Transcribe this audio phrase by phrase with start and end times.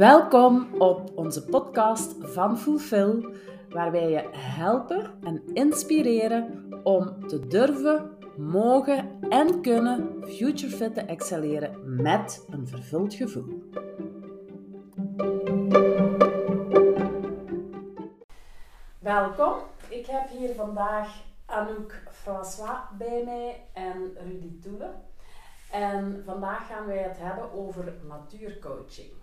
[0.00, 3.34] Welkom op onze podcast van Fulfill,
[3.68, 12.02] waar wij je helpen en inspireren om te durven, mogen en kunnen futurefit te excelleren
[12.02, 13.62] met een vervuld gevoel.
[18.98, 19.54] Welkom,
[19.88, 24.90] ik heb hier vandaag Anouk François bij mij en Rudy Toele.
[25.70, 29.19] En vandaag gaan wij het hebben over natuurcoaching.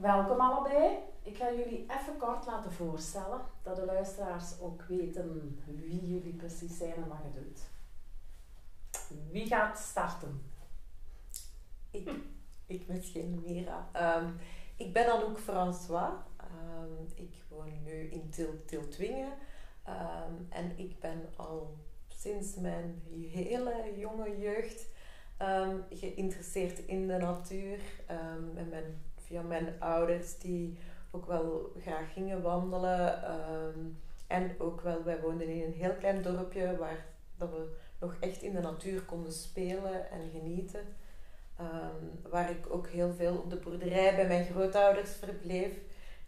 [0.00, 0.98] Welkom allebei.
[1.22, 6.76] Ik ga jullie even kort laten voorstellen, dat de luisteraars ook weten wie jullie precies
[6.76, 7.60] zijn en wat je doet.
[9.30, 10.42] Wie gaat starten?
[11.90, 12.10] Ik,
[12.66, 13.88] ik misschien, Mira.
[14.18, 14.36] Um,
[14.76, 16.12] ik ben Anouk François.
[16.40, 19.32] Um, ik woon nu in Til Tiltwingen.
[19.88, 21.76] Um, en ik ben al
[22.08, 23.02] sinds mijn
[23.32, 24.86] hele jonge jeugd
[25.90, 27.80] geïnteresseerd in de natuur.
[28.06, 30.78] en ben via mijn ouders die
[31.10, 33.22] ook wel graag gingen wandelen.
[33.22, 33.78] Ehm,
[34.26, 37.04] en ook wel, wij woonden in een heel klein dorpje waar
[37.36, 40.80] dat we nog echt in de natuur konden spelen en genieten.
[41.56, 45.72] Ehm, waar ik ook heel veel op de boerderij bij mijn grootouders verbleef,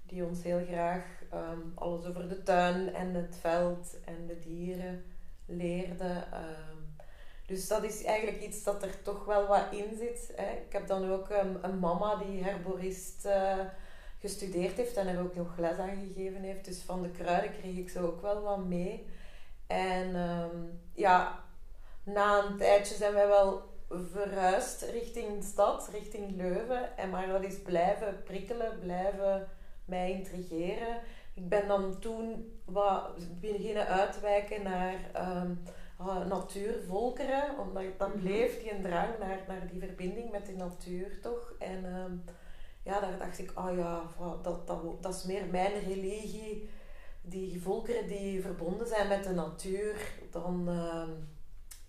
[0.07, 5.05] die ons heel graag ehm, alles over de tuin en het veld en de dieren
[5.47, 6.25] leerden.
[7.51, 10.33] Dus dat is eigenlijk iets dat er toch wel wat in zit.
[10.37, 10.53] Hè.
[10.53, 13.59] Ik heb dan ook um, een mama die herborist uh,
[14.19, 16.65] gestudeerd heeft en er ook nog les aan gegeven heeft.
[16.65, 19.07] Dus van de kruiden kreeg ik zo ook wel wat mee.
[19.67, 21.45] En um, ja,
[22.03, 26.97] na een tijdje zijn wij wel verhuisd richting de stad, richting Leuven.
[26.97, 29.49] En maar dat is blijven prikkelen, blijven
[29.85, 31.01] mij intrigeren.
[31.35, 34.95] Ik ben dan toen wat beginnen uitwijken naar...
[35.17, 35.63] Um,
[36.01, 38.21] uh, natuurvolkeren, omdat dan mhm.
[38.21, 41.55] bleef die een drang naar, naar die verbinding met de natuur toch.
[41.59, 42.13] En ehm,
[42.83, 44.03] ja, daar dacht ik, oh ja,
[44.43, 46.71] dat, dat, dat is meer mijn religie,
[47.23, 51.09] die volkeren die verbonden zijn met de natuur, dan, uh,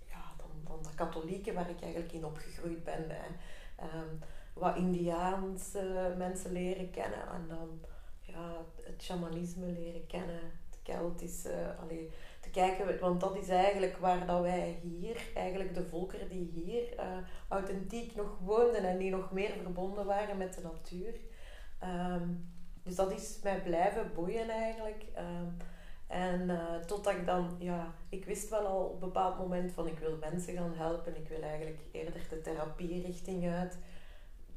[0.06, 3.09] ja, dan, dan de katholieken waar ik eigenlijk in opgegroeid ben.
[3.09, 3.40] En,
[3.84, 4.19] um,
[4.53, 7.80] wat Indiaanse mensen leren kennen en dan
[8.22, 12.12] ja, het shamanisme leren kennen, het Keltische, allee,
[12.51, 17.06] kijken, want dat is eigenlijk waar dat wij hier, eigenlijk de volkeren die hier uh,
[17.47, 21.13] authentiek nog woonden en die nog meer verbonden waren met de natuur.
[21.84, 22.53] Um,
[22.84, 25.06] dus dat is mij blijven boeien eigenlijk.
[25.17, 25.57] Um,
[26.07, 29.88] en uh, totdat ik dan, ja, ik wist wel al op een bepaald moment van
[29.88, 31.18] ik wil mensen gaan helpen.
[31.18, 33.78] Ik wil eigenlijk eerder de therapie richting uit.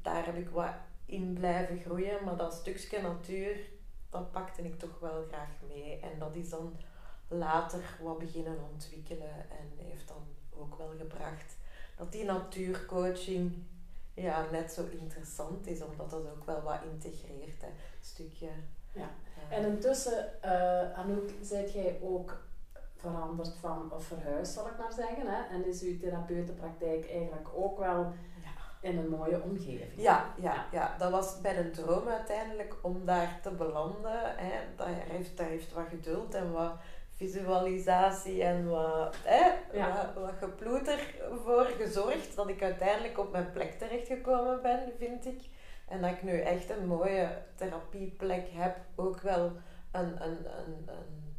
[0.03, 0.75] Daar heb ik wat
[1.07, 2.25] in blijven groeien.
[2.25, 3.57] Maar dat stukje natuur,
[4.11, 6.01] dat pakte ik toch wel graag mee.
[6.01, 6.77] En dat is dan
[7.29, 10.27] later wat beginnen ontwikkelen en heeft dan
[10.59, 11.57] ook wel gebracht
[11.97, 13.53] dat die natuurcoaching
[14.15, 18.49] ja, net zo interessant is, omdat dat ook wel wat integreert, hè, een stukje.
[18.93, 19.11] Ja.
[19.49, 22.43] En intussen, uh, Anouk, zijt jij ook
[22.97, 25.55] veranderd van, of verhuisd zal ik maar zeggen, hè?
[25.55, 28.13] en is uw therapeutenpraktijk eigenlijk ook wel
[28.81, 29.93] in een mooie omgeving.
[29.97, 30.95] Ja, ja, ja.
[30.99, 34.21] dat was bij een droom uiteindelijk om daar te belanden.
[34.37, 34.61] Hè.
[34.77, 36.73] Dat, heeft, dat heeft wat geduld en wat
[37.29, 41.15] visualisatie en wat, hè, wat, wat geploeter
[41.45, 45.41] voor gezorgd dat ik uiteindelijk op mijn plek terechtgekomen ben, vind ik.
[45.89, 48.77] En dat ik nu echt een mooie therapieplek heb.
[48.95, 49.53] Ook wel
[49.91, 51.37] een, een, een, een,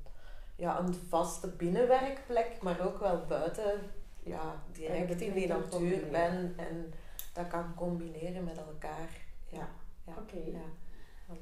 [0.56, 3.80] ja, een vaste binnenwerkplek, maar ook wel buiten
[4.24, 6.94] ja, direct in die natuur ben en
[7.34, 9.10] dat kan combineren met elkaar.
[9.50, 9.70] Ja.
[10.06, 10.14] ja.
[10.18, 10.42] Oké.
[10.46, 10.66] Ja.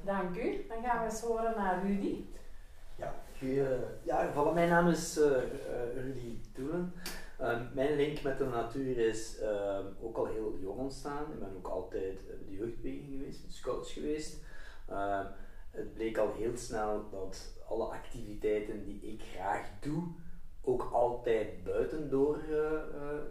[0.04, 0.66] Dank u.
[0.68, 2.24] Dan gaan we eens horen naar Rudy.
[2.96, 3.66] Ja, goeie,
[4.02, 5.24] ja voilà, mijn naam is uh,
[5.94, 6.92] Rudy Toelen.
[7.40, 11.32] Uh, mijn link met de natuur is ehm, ook al heel jong ontstaan.
[11.32, 14.42] Ik ben ook altijd de jeugdbeweging geweest, scouts geweest.
[14.88, 15.24] Ehm,
[15.70, 20.02] het bleek al heel snel dat alle activiteiten die ik graag doe,
[20.62, 22.58] ook altijd buitendoor uh,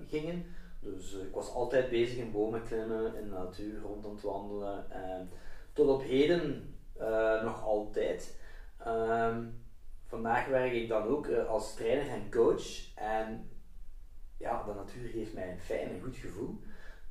[0.08, 0.46] gingen.
[0.80, 4.86] Dus ik was altijd bezig in bomen klimmen, in de natuur rond het wandelen.
[5.74, 6.76] tot op heden
[7.44, 8.42] nog altijd.
[8.88, 9.64] Um,
[10.06, 12.96] vandaag werk ik dan ook uh, als trainer en coach.
[12.96, 13.50] En
[14.38, 16.60] ja, de natuur geeft mij een fijn en goed gevoel.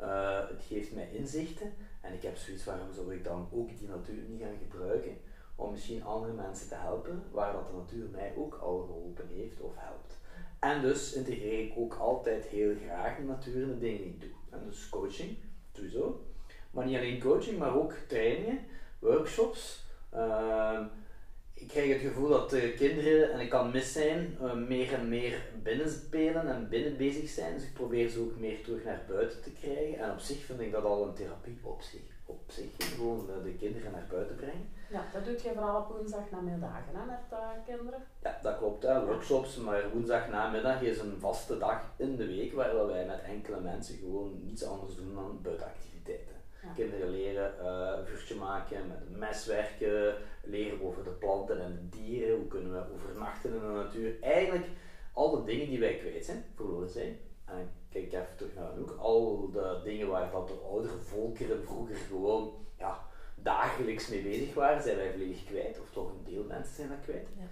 [0.00, 1.72] Uh, het geeft mij inzichten.
[2.00, 5.16] En ik heb zoiets waarom zou ik dan ook die natuur niet gaan gebruiken
[5.54, 9.60] om misschien andere mensen te helpen waar dat de natuur mij ook al geholpen heeft
[9.60, 10.20] of helpt.
[10.58, 14.20] En dus integreer ik ook altijd heel graag de natuur in de dingen die ik
[14.20, 14.30] doe.
[14.50, 15.36] En dus coaching,
[15.72, 16.26] sowieso.
[16.70, 18.58] Maar niet alleen coaching, maar ook trainingen,
[18.98, 19.86] workshops.
[20.14, 20.86] Uh,
[21.62, 25.08] ik krijg het gevoel dat de kinderen, en ik kan mis zijn, uh, meer en
[25.08, 27.54] meer binnen spelen en binnen bezig zijn.
[27.54, 29.98] Dus ik probeer ze ook meer terug naar buiten te krijgen.
[29.98, 32.00] En op zich vind ik dat al een therapie op zich.
[32.26, 34.68] Op zich, gewoon de, de kinderen naar buiten brengen.
[34.90, 38.02] Ja, dat doe je vooral op woensdagnamiddagen hè, met uh, kinderen?
[38.22, 38.82] Ja, dat klopt.
[38.82, 39.06] Hè.
[39.06, 43.98] Workshops, maar woensdagnamiddag is een vaste dag in de week waar wij met enkele mensen
[43.98, 46.31] gewoon niets anders doen dan buitenactiviteiten.
[46.74, 51.74] Kinderen leren uh, een vuurtje maken, met een mes werken, leren over de planten en
[51.74, 54.20] de dieren, hoe kunnen we overnachten in de natuur.
[54.20, 54.66] Eigenlijk
[55.12, 57.18] al de dingen die wij kwijt zijn, verloren zijn.
[57.44, 61.96] En kijk even terug naar Anouk, al de dingen waar dat de oudere volkeren vroeger
[61.96, 66.74] gewoon ja, dagelijks mee bezig waren, zijn wij volledig kwijt, of toch een deel mensen
[66.74, 67.28] zijn dat kwijt.
[67.36, 67.44] Ja.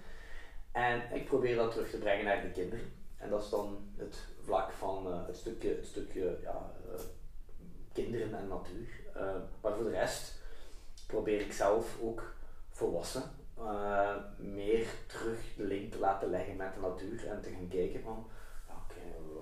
[0.71, 2.93] En ik probeer dat terug te brengen naar de kinderen.
[3.17, 6.99] En dat is dan het vlak van uh, het stukje, het stukje ja, uh,
[7.93, 8.89] kinderen en natuur.
[9.15, 10.35] Uh, maar voor de rest
[11.07, 12.33] probeer ik zelf ook
[12.69, 13.23] volwassen
[13.59, 18.01] uh, meer terug de link te laten leggen met de natuur en te gaan kijken
[18.01, 18.27] van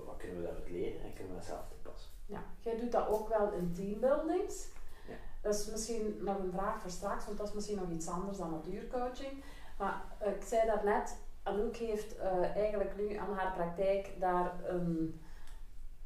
[0.06, 2.10] wat kunnen we daaruit leren en kunnen we dat zelf toepassen.
[2.26, 4.68] Ja, jij doet dat ook wel in teambuildings.
[5.08, 5.14] Ja.
[5.40, 8.38] Dat is misschien nog een vraag voor straks, want dat is misschien nog iets anders
[8.38, 9.44] dan natuurcoaching.
[9.78, 15.20] Maar uh, ik zei daarnet, Anouk heeft uh, eigenlijk nu aan haar praktijk daar een,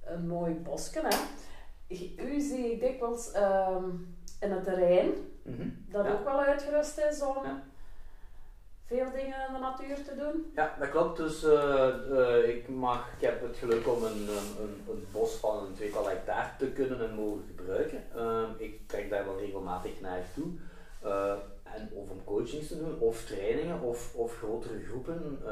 [0.01, 1.01] een mooi bosje.
[1.01, 1.17] Hè?
[2.17, 5.85] U zie ik dikwijls um, in het terrein, mm -hmm.
[5.89, 7.63] dat ook wel uitgerust is om ja.
[8.87, 10.53] veel dingen in de natuur te doen.
[10.55, 11.17] Ja, dat klopt.
[11.17, 15.67] Dus uh, uh, ik, mag, ik heb het geluk om een, een, een bos van
[15.67, 18.03] een tweetal hectare te kunnen en mogen gebruiken.
[18.17, 20.53] Uh, ik trek daar wel regelmatig naar toe.
[21.63, 25.43] en of om coachings te doen, of trainingen, of, of grotere groepen.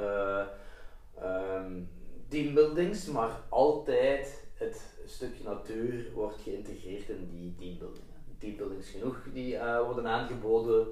[1.23, 1.89] Um,
[2.29, 8.05] teambuildings, maar altijd het stukje natuur wordt geïntegreerd in die teambuilding.
[8.39, 10.89] Teambuildings genoeg die uh, worden aangeboden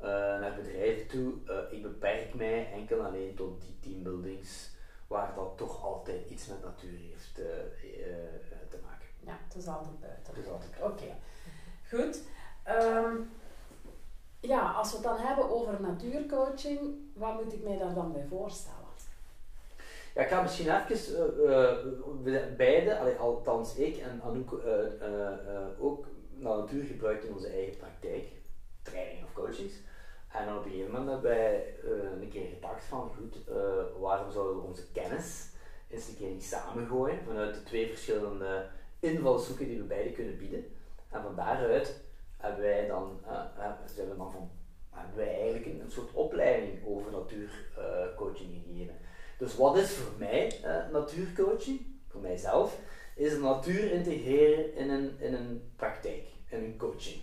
[0.00, 1.32] uh, naar bedrijven toe.
[1.46, 4.70] Uh, ik beperk mij enkel alleen tot die teambuildings
[5.06, 9.06] waar dat toch altijd iets met natuur heeft te maken.
[9.20, 10.34] Ja, het is altijd buiten.
[10.34, 11.16] Het is altijd Oké, okay.
[11.88, 12.22] goed.
[12.68, 13.30] Um,
[14.40, 16.80] ja, als we het dan hebben over natuurcoaching,
[17.14, 18.79] wat moet ik mij daar dan bij voorstellen?
[20.14, 21.34] Ja, ik ga misschien even
[22.24, 27.76] uh, beide, allee, althans ik en Anouk uh, ook naar natuur gebruikt in onze eigen
[27.76, 28.28] praktijk,
[28.82, 29.72] training of coaches.
[30.32, 31.74] En op een gegeven moment hebben wij
[32.20, 33.36] een keer gedacht van, goed,
[33.98, 35.48] waarom zouden we onze kennis
[35.88, 38.66] eens een keer niet samengooien vanuit de twee verschillende
[38.98, 40.64] invalshoeken die we beide kunnen bieden.
[41.10, 42.00] En van daaruit
[42.36, 43.20] hebben wij dan,
[43.94, 44.50] zijn we dan van,
[44.90, 48.94] hebben wij eigenlijk een, een soort opleiding over natuurcoaching gegeven.
[49.40, 51.80] Dus wat is voor mij uh, natuurcoaching?
[52.08, 52.78] Voor mijzelf
[53.14, 57.20] is de natuur integreren in een, in een praktijk, in een coaching.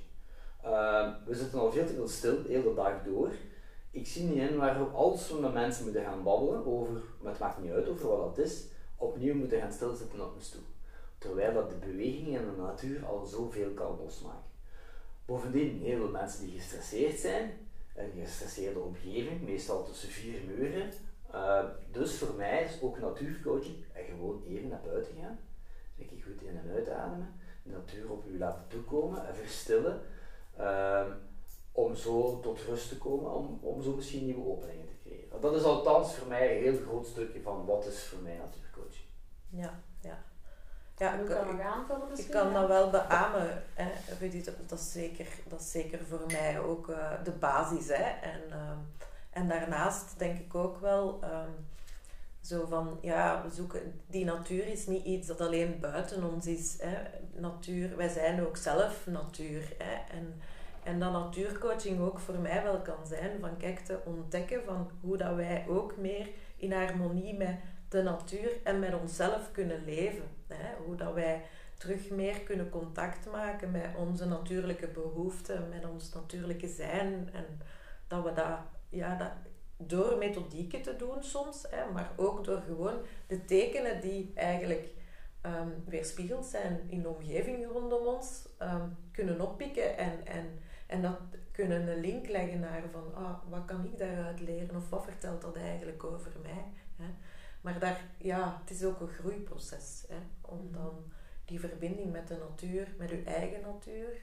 [0.66, 3.32] Uh, we zitten al veel te veel stil, de hele dag door.
[3.92, 7.42] Ik zie niet in waarom als we met mensen moeten gaan babbelen over, maar het
[7.42, 8.64] maakt niet uit over wat dat is,
[8.96, 10.66] opnieuw moeten gaan stilzitten op een stoel.
[11.18, 14.52] Terwijl dat de beweging in de natuur al zoveel kan losmaken.
[15.26, 17.52] Bovendien, heel veel mensen die gestresseerd zijn,
[17.96, 20.92] een gestresseerde omgeving, meestal tussen vier muren,
[22.08, 25.40] dus voor mij is ook natuurcoaching en gewoon even naar buiten gaan.
[25.96, 27.34] Je goed in en uitademen,
[27.64, 30.02] de natuur op u laten toekomen en verstillen.
[30.60, 31.06] Uh,
[31.72, 35.42] om zo tot rust te komen, om, om zo misschien nieuwe openingen te creëren.
[35.42, 39.08] Dat is althans voor mij een heel groot stukje van wat is voor mij natuurcoaching.
[39.50, 40.18] Ja, ja.
[40.98, 43.64] Ja, ik, kan, aanvullen ik kan dat wel beamen.
[43.74, 43.92] Hè.
[44.68, 47.88] Dat, is zeker, dat is zeker voor mij ook uh, de basis.
[47.88, 48.04] Hè.
[48.22, 48.72] En, uh,
[49.30, 51.68] en daarnaast denk ik ook wel um,
[52.48, 56.78] zo van, ja, we zoeken, die natuur is niet iets dat alleen buiten ons is.
[56.82, 56.98] Hè.
[57.40, 59.74] Natuur, wij zijn ook zelf natuur.
[59.78, 60.18] Hè.
[60.18, 60.42] En,
[60.84, 65.18] en dat natuurcoaching ook voor mij wel kan zijn van, kijk, te ontdekken van hoe
[65.18, 67.56] dat wij ook meer in harmonie met
[67.90, 70.28] de natuur en met onszelf kunnen leven.
[70.48, 70.84] Hè.
[70.86, 71.42] Hoe dat wij
[71.78, 77.30] terug meer kunnen contact maken met onze natuurlijke behoeften, met ons natuurlijke zijn.
[77.34, 77.46] En
[78.08, 79.32] dat we dat ja, dat,
[79.78, 84.90] door methodieken te doen soms, hè, maar ook door gewoon de tekenen die eigenlijk
[85.46, 91.18] um, weerspiegeld zijn in de omgeving rondom ons, um, kunnen oppikken en, en, en dat
[91.52, 95.42] kunnen een link leggen naar van ah, wat kan ik daaruit leren of wat vertelt
[95.42, 96.66] dat eigenlijk over mij.
[96.96, 97.14] Hè.
[97.62, 100.74] Maar daar, ja, het is ook een groeiproces hè, om mhm.
[100.74, 101.12] dan
[101.46, 104.18] die verbinding met de natuur, met uw eigen natuur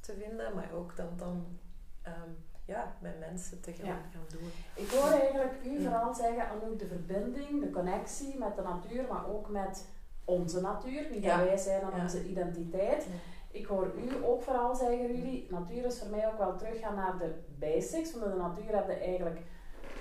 [0.00, 1.58] te vinden, maar ook dan, dan
[2.06, 2.36] um,
[2.70, 4.50] ja, met mensen te gaan, gaan doen.
[4.74, 9.04] Ik hoor eigenlijk u vooral zeggen aan ook de verbinding, de connectie met de natuur,
[9.08, 9.86] maar ook met
[10.24, 13.06] onze natuur, wie wij zijn aan onze identiteit.
[13.50, 17.18] ik hoor u ook vooral zeggen, Rudy, natuur is voor mij ook wel teruggaan naar
[17.18, 18.12] de basics.
[18.12, 19.40] Want in de natuur heb je eigenlijk,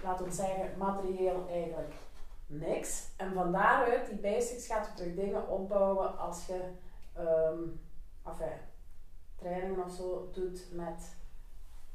[0.04, 1.94] laten we zeggen, materieel eigenlijk
[2.46, 3.08] niks.
[3.18, 6.60] En van daaruit, die basics, gaat je terug dingen opbouwen als je
[7.20, 7.82] um,
[8.26, 8.58] enfin,
[9.36, 11.18] trainingen of zo doet met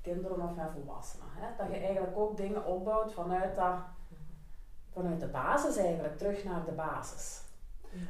[0.04, 1.28] kinderen of met volwassenen.
[1.30, 1.56] Hè?
[1.56, 3.74] Dat je eigenlijk ook dingen opbouwt vanuit, dat,
[4.92, 7.42] vanuit de basis eigenlijk, terug naar de basis.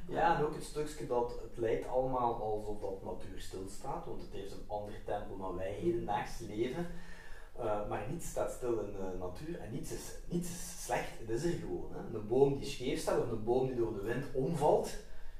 [0.09, 4.33] Ja, en ook het stukje dat het lijkt allemaal alsof dat natuur stilstaat, want het
[4.33, 6.87] heeft een ander tempo dan wij hedendaags leven.
[7.59, 11.29] Uh, maar niets staat stil in de natuur en niets is, niets is slecht, het
[11.29, 11.93] is er gewoon.
[11.93, 12.19] Hè.
[12.19, 14.97] Een boom die scheef staat of een boom die door de wind omvalt,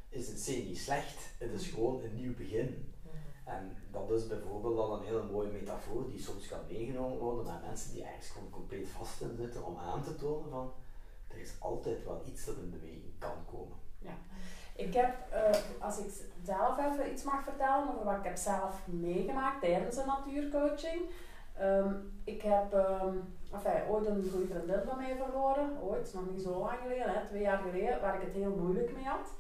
[0.09, 2.94] is in zee niet slecht, het is gewoon een nieuw begin.
[3.45, 7.61] En dat is bijvoorbeeld al een hele mooie metafoor die soms kan meegenomen worden naar
[7.67, 10.73] mensen die ergens gewoon compleet vast in zitten om aan te tonen van
[11.29, 13.77] er is altijd wel iets dat in beweging kan komen.
[13.99, 14.17] Ja.
[14.77, 16.11] Ik heb, uh, als ik
[16.43, 21.03] zelf even iets mag vertellen over wat ik heb zelf meegemaakt tijdens een natuurcoaching.
[21.61, 22.73] Um, ik heb
[23.53, 27.43] enfin, ooit een goede vriendin van mij verloren, ooit, nog niet zo lang geleden, twee
[27.43, 29.33] jaar geleden, waar ik het heel moeilijk mee had.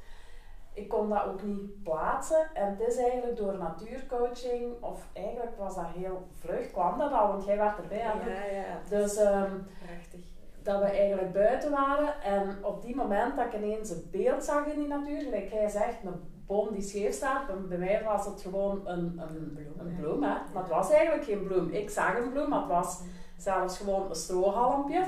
[0.75, 5.75] Ik kon dat ook niet plaatsen en het is eigenlijk door natuurcoaching, of eigenlijk was
[5.75, 7.99] dat heel vlug, kwam dat al, want jij was erbij.
[7.99, 8.15] Ja,
[8.53, 8.79] ja.
[8.89, 10.33] Dus um, Prachtig
[10.65, 12.23] dat we eigenlijk buiten waren.
[12.23, 15.69] En op die moment dat ik ineens een beeld zag in die natuur, gelijk jij
[15.69, 19.87] zegt, een boom die scheef staat, bij mij was het gewoon een, een bloem.
[19.87, 20.29] Een bloem hè?
[20.53, 21.71] Maar het was eigenlijk geen bloem.
[21.71, 23.01] Ik zag een bloem, maar het was
[23.37, 25.05] zelfs gewoon een strohalmpje.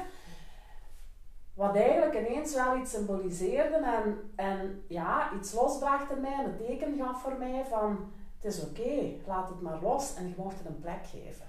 [1.56, 6.96] Wat eigenlijk ineens wel iets symboliseerde en, en ja, iets losbracht in mij, een teken
[6.96, 10.66] gaf voor mij van het is oké, laat het maar los en je mocht het
[10.66, 11.46] een plek geven.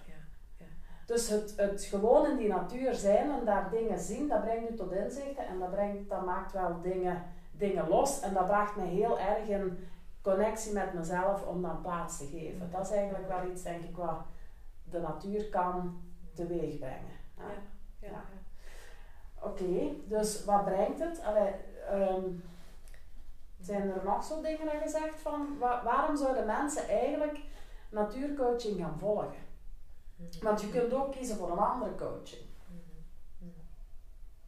[1.05, 4.75] Dus het, het gewoon in die natuur zijn en daar dingen zien, dat brengt u
[4.75, 8.19] tot inzichten en dat, brengt, dat maakt wel dingen, dingen los.
[8.19, 9.87] En dat bracht me heel erg in
[10.21, 12.71] connectie met mezelf om dan plaats te geven.
[12.71, 14.25] Dat is eigenlijk wel iets, denk ik, wat
[14.83, 16.01] de natuur kan
[16.33, 17.17] teweeg brengen.
[17.37, 17.43] Ja.
[17.99, 18.23] ja,
[19.47, 21.21] Oké, dus wat brengt het?
[21.23, 21.53] Allee,
[21.91, 22.43] um,
[23.59, 27.39] zijn er nog zo dingen gezegd van waarom zouden mensen eigenlijk
[27.89, 29.45] natuurcoaching gaan volgen?
[30.41, 32.41] Want je kunt ook kiezen voor een andere coaching.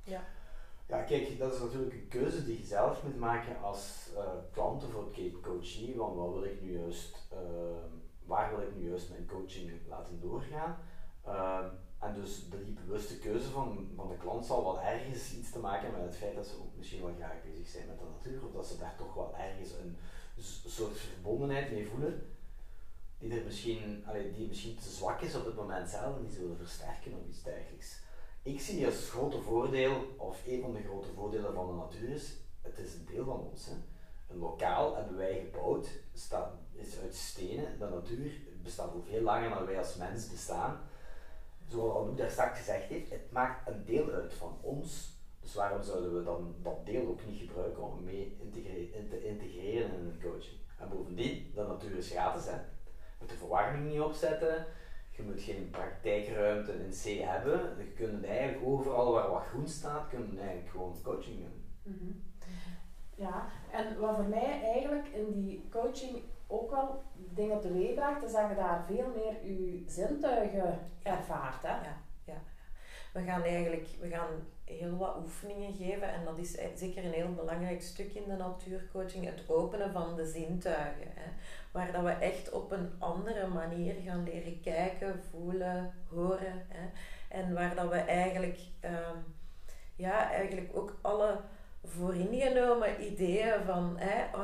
[0.04, 0.22] Ja.
[0.88, 4.84] Ja, kijk, dat is natuurlijk een keuze die je zelf moet maken als uh, klant
[4.84, 4.92] of
[5.42, 5.96] coachie.
[5.96, 7.40] Van wat wil ik nu juist, uh,
[8.26, 10.78] waar wil ik nu juist mijn coaching laten doorgaan?
[11.28, 11.66] Uh,
[12.00, 15.82] en dus die bewuste keuze van, van de klant zal wel ergens iets te maken
[15.82, 18.46] hebben met het feit dat ze ook misschien wel graag bezig zijn met de natuur,
[18.46, 19.98] of dat ze daar toch wel ergens een
[20.66, 22.38] soort verbondenheid mee voelen
[23.20, 26.32] die er misschien, allee, die misschien te zwak is op het moment zelf en die
[26.32, 28.00] ze willen versterken of iets dergelijks.
[28.44, 32.34] Ik zie als grote voordeel, of een van de grote voordelen van de natuur is,
[32.62, 33.66] het is een deel van ons.
[33.66, 33.74] Hè.
[34.28, 37.80] Een lokaal hebben wij gebouwd, staat, is uit stenen.
[37.80, 38.32] De natuur
[38.64, 40.89] bestaat al veel langer dan wij als mens bestaan.
[41.70, 45.18] Zoals Anouk daar straks gezegd heeft, het maakt een deel uit van ons.
[45.42, 49.94] Dus waarom zouden we dan dat deel ook niet gebruiken om mee integreren, te integreren
[49.94, 50.58] in een coaching?
[50.80, 52.46] En bovendien, de natuur is gratis.
[52.46, 52.58] Hè
[53.20, 54.66] moet de verwarming niet opzetten.
[55.10, 57.78] Je moet geen praktijkruimte in C hebben.
[57.78, 61.64] Je kunt eigenlijk overal waar wat groen staat, kun je eigenlijk gewoon coaching doen.
[61.84, 62.12] Mhm.
[63.16, 68.32] Ja, en wat voor mij eigenlijk in die coaching ook wel dingen teweeg bracht, is
[68.32, 71.62] dat je daar veel meer je zintuigen ervaart.
[71.62, 71.70] Hè?
[71.70, 72.42] Ja, ja.
[73.14, 77.34] We gaan eigenlijk we gaan heel wat oefeningen geven en dat is zeker een heel
[77.34, 81.12] belangrijk stuk in de natuurcoaching, het openen van de zintuigen.
[81.16, 81.32] Hè
[81.72, 86.66] waar dat we echt op een andere manier gaan leren kijken, voelen, horen.
[86.68, 86.90] Hè.
[87.28, 89.18] En waar dat we eigenlijk, ehm,
[89.96, 91.40] ja, eigenlijk ook alle
[91.84, 94.38] vooringenomen ideeën van, hè,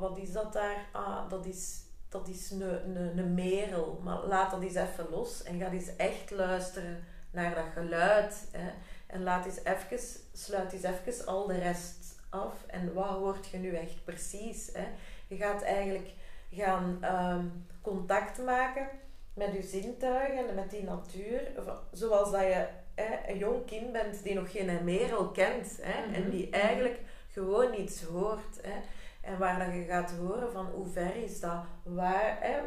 [0.00, 0.88] wat is dat daar?
[0.92, 4.00] Ah, dat is, dat is een, een, een merel.
[4.04, 8.48] Maar laat dat eens even los en ga eens echt luisteren naar dat geluid.
[8.52, 8.70] Hè.
[9.06, 12.64] En laat eens even, sluit eens even al de rest af.
[12.66, 14.70] En wat hoort je nu echt precies?
[14.72, 14.86] Hè?
[15.26, 16.12] Je gaat eigenlijk
[16.50, 17.44] gaan ehm,
[17.82, 18.88] contact maken
[19.34, 21.40] met je zintuigen en met die natuur.
[21.92, 25.78] Zoals dat je hè, een jong kind bent die nog geen merel kent.
[25.80, 26.30] Hè, En mhm.
[26.30, 28.60] die eigenlijk gewoon iets hoort.
[28.62, 28.78] Hè.
[29.26, 31.64] En waar dat je gaat horen van hoe ver is dat?
[31.82, 32.60] Waar, hè,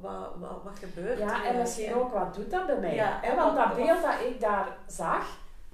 [0.00, 1.26] wat, wat, wat gebeurt er?
[1.26, 2.94] Ja, en misschien ook wat doet dat bij mij?
[2.94, 3.34] Ja, hè?
[3.36, 5.26] Want dat beeld dat ik daar zag,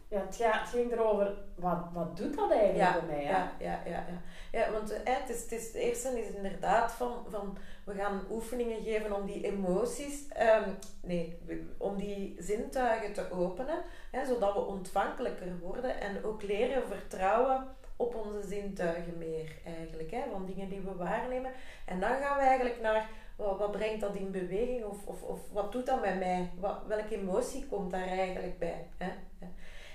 [0.09, 3.25] ja, het, ging erover, wat, wat doet dat eigenlijk bij mij?
[3.25, 3.31] Hè?
[3.31, 4.21] Ja, ja, ja, ja.
[4.61, 8.83] ja want het, is, het, is, het eerste is inderdaad van, van, we gaan oefeningen
[8.83, 10.25] geven om die emoties,
[10.65, 11.39] um, nee,
[11.77, 17.67] om die zintuigen te openen, hè, zodat we ontvankelijker worden en ook leren vertrouwen
[18.01, 20.11] op onze zintuigen meer eigenlijk.
[20.11, 21.53] Hè, van dingen die we waarnemen.
[21.85, 25.73] En dan gaan we eigenlijk naar wat, brengt dat in beweging of, of, of wat
[25.73, 26.51] doet dat met mij?
[26.59, 28.87] Wat, welke emotie komt daar eigenlijk bij?
[28.97, 29.11] Hè?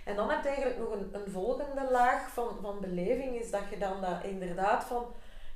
[0.05, 3.69] En dan heb je eigenlijk nog een, een volgende laag van, van beleving, is dat
[3.69, 5.05] je dan dat inderdaad van,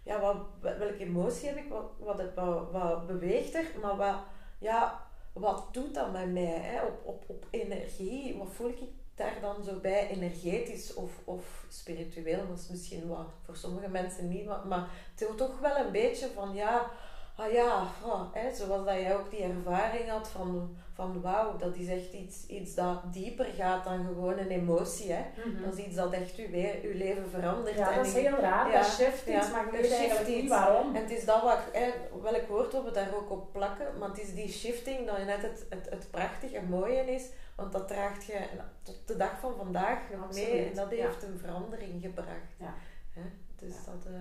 [0.03, 4.17] ja, wat, welke emotie heb ik, wat, wat, wat, wat beweegt er, maar wat,
[4.59, 6.81] ja, wat doet dat met mij hè?
[6.81, 8.37] Op, op, op energie?
[8.37, 8.79] Wat voel ik
[9.19, 12.45] daar dan zo bij, energetisch of, of spiritueel?
[12.55, 16.53] Is misschien wat voor sommige mensen niet, maar het is toch wel een beetje van,
[16.53, 16.91] ja,
[17.39, 21.75] ah ja, oh, hè, zoals dat jij ook die ervaring had van, van wauw, dat
[21.75, 25.11] is echt iets, iets dat dieper gaat dan gewoon een emotie.
[25.11, 25.23] Hè.
[25.45, 25.63] Mhm.
[25.63, 26.45] Dat is iets dat echt uw,
[26.83, 27.75] uw leven verandert.
[27.75, 30.95] Ja, dat is heel raar, dat shift iets, maar ik weet eigenlijk niet waarom.
[30.95, 31.91] En het is dat wat, hè,
[32.21, 35.65] welk woord we daar ook op plakken, maar het is die shifting dat net het,
[35.69, 38.39] het, het prachtige, mooie is, want dat draagt je
[38.83, 39.99] tot de dag van vandaag
[40.33, 42.55] mee en dat heeft een verandering gebracht.
[42.57, 42.73] Ja.
[43.13, 43.21] Hè?
[43.55, 44.11] Dus dat...
[44.11, 44.17] Uh,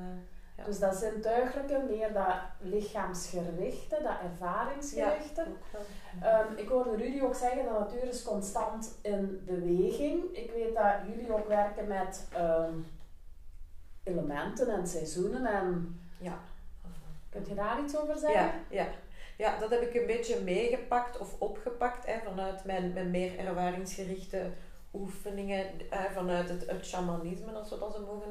[0.64, 5.46] dus dat zintuigelijke, meer dat lichaamsgerichte, dat ervaringsgerichte.
[6.20, 10.24] Ja, um, ik hoorde Rudy ook zeggen dat de natuur is constant in beweging.
[10.32, 12.86] Ik weet dat jullie ook werken met um,
[14.02, 15.46] elementen en seizoenen.
[15.46, 16.38] En ja.
[17.30, 18.40] Kunt je daar iets over zeggen?
[18.40, 18.86] Ja, ja.
[19.36, 24.50] ja dat heb ik een beetje meegepakt of opgepakt hè, vanuit mijn, mijn meer ervaringsgerichte
[24.92, 28.30] oefeningen, eh, vanuit het, het shamanisme, als we dat zo mogen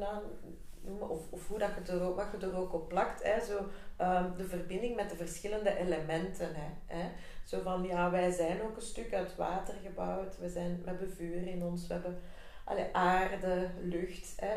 [1.00, 3.24] of, of hoe dat je er ook, wat je er ook op plakt.
[3.24, 3.58] Hè, zo,
[4.02, 6.50] um, de verbinding met de verschillende elementen.
[6.56, 7.10] Hè, hè.
[7.46, 10.38] Zo van, ja, wij zijn ook een stuk uit water gebouwd.
[10.38, 12.20] We, zijn, we hebben vuur in ons, we hebben
[12.64, 14.34] allee, aarde, lucht.
[14.36, 14.56] Hè.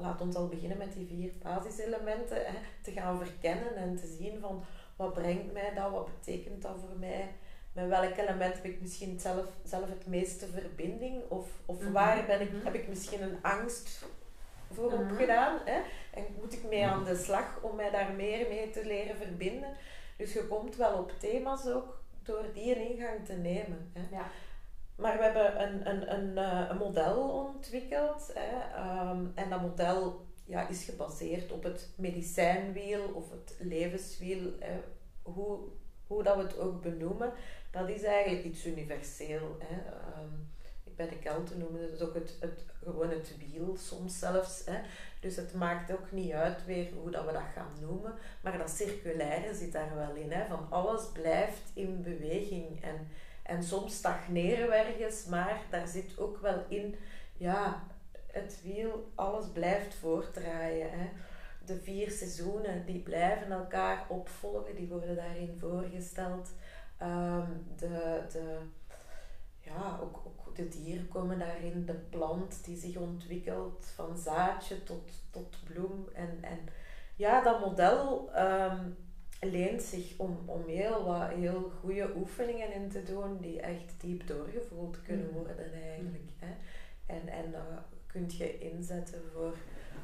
[0.00, 2.46] Laat ons al beginnen met die vier basiselementen.
[2.46, 4.64] Hè, te gaan verkennen en te zien van,
[4.96, 5.90] wat brengt mij dat?
[5.90, 7.28] Wat betekent dat voor mij?
[7.72, 11.22] met welk element heb ik misschien zelf, zelf het meeste verbinding?
[11.28, 11.92] Of, of mhm.
[11.92, 12.64] waar ben ik, mhm.
[12.64, 14.04] heb ik misschien een angst
[14.70, 15.14] voor mhm.
[15.14, 15.58] gedaan.
[15.64, 15.80] Hè?
[16.14, 19.76] En moet ik mee aan de slag om mij daar meer mee te leren verbinden.
[20.16, 23.90] Dus je komt wel op thema's ook door die een ingang te nemen.
[23.92, 24.16] Hè?
[24.16, 24.30] Ja.
[24.96, 28.30] Maar we hebben een, een, een, eh, een model ontwikkeld.
[28.34, 28.74] Hè?
[28.74, 34.52] Ehm, en dat model ja, is gebaseerd op het medicijnwiel of het levenswiel.
[34.58, 34.80] Hè?
[35.22, 35.58] Hoe,
[36.06, 37.32] hoe dat we het ook benoemen,
[37.70, 39.56] dat is eigenlijk iets universeel.
[39.58, 39.90] Hè?
[39.90, 40.34] Ehm,
[41.00, 44.62] bij de Kelten noemen het ook het, het, gewoon het wiel soms zelfs.
[44.64, 44.80] Hè.
[45.20, 48.14] Dus het maakt ook niet uit weer hoe dat we dat gaan noemen.
[48.40, 50.32] Maar dat circulaire zit daar wel in.
[50.32, 52.82] Hè, van alles blijft in beweging.
[52.82, 53.08] En,
[53.42, 56.96] en soms stagneren we ergens, maar daar zit ook wel in,
[57.36, 57.82] ja,
[58.26, 60.90] het wiel, alles blijft voortdraaien.
[60.90, 61.08] Hè.
[61.66, 66.50] De vier seizoenen, die blijven elkaar opvolgen, die worden daarin voorgesteld.
[66.98, 68.58] Ehm, de, de,
[69.60, 75.10] ja, ook, ook de dieren komen daarin, de plant die zich ontwikkelt van zaadje tot,
[75.30, 76.08] tot bloem.
[76.14, 76.58] En, en
[77.16, 78.96] ja, dat model um,
[79.40, 84.26] leent zich om, om heel wat heel goede oefeningen in te doen die echt diep
[84.26, 85.32] doorgevoeld kunnen mm.
[85.32, 86.30] worden eigenlijk.
[86.38, 86.54] Hè.
[87.06, 89.56] En, en dat kun je inzetten voor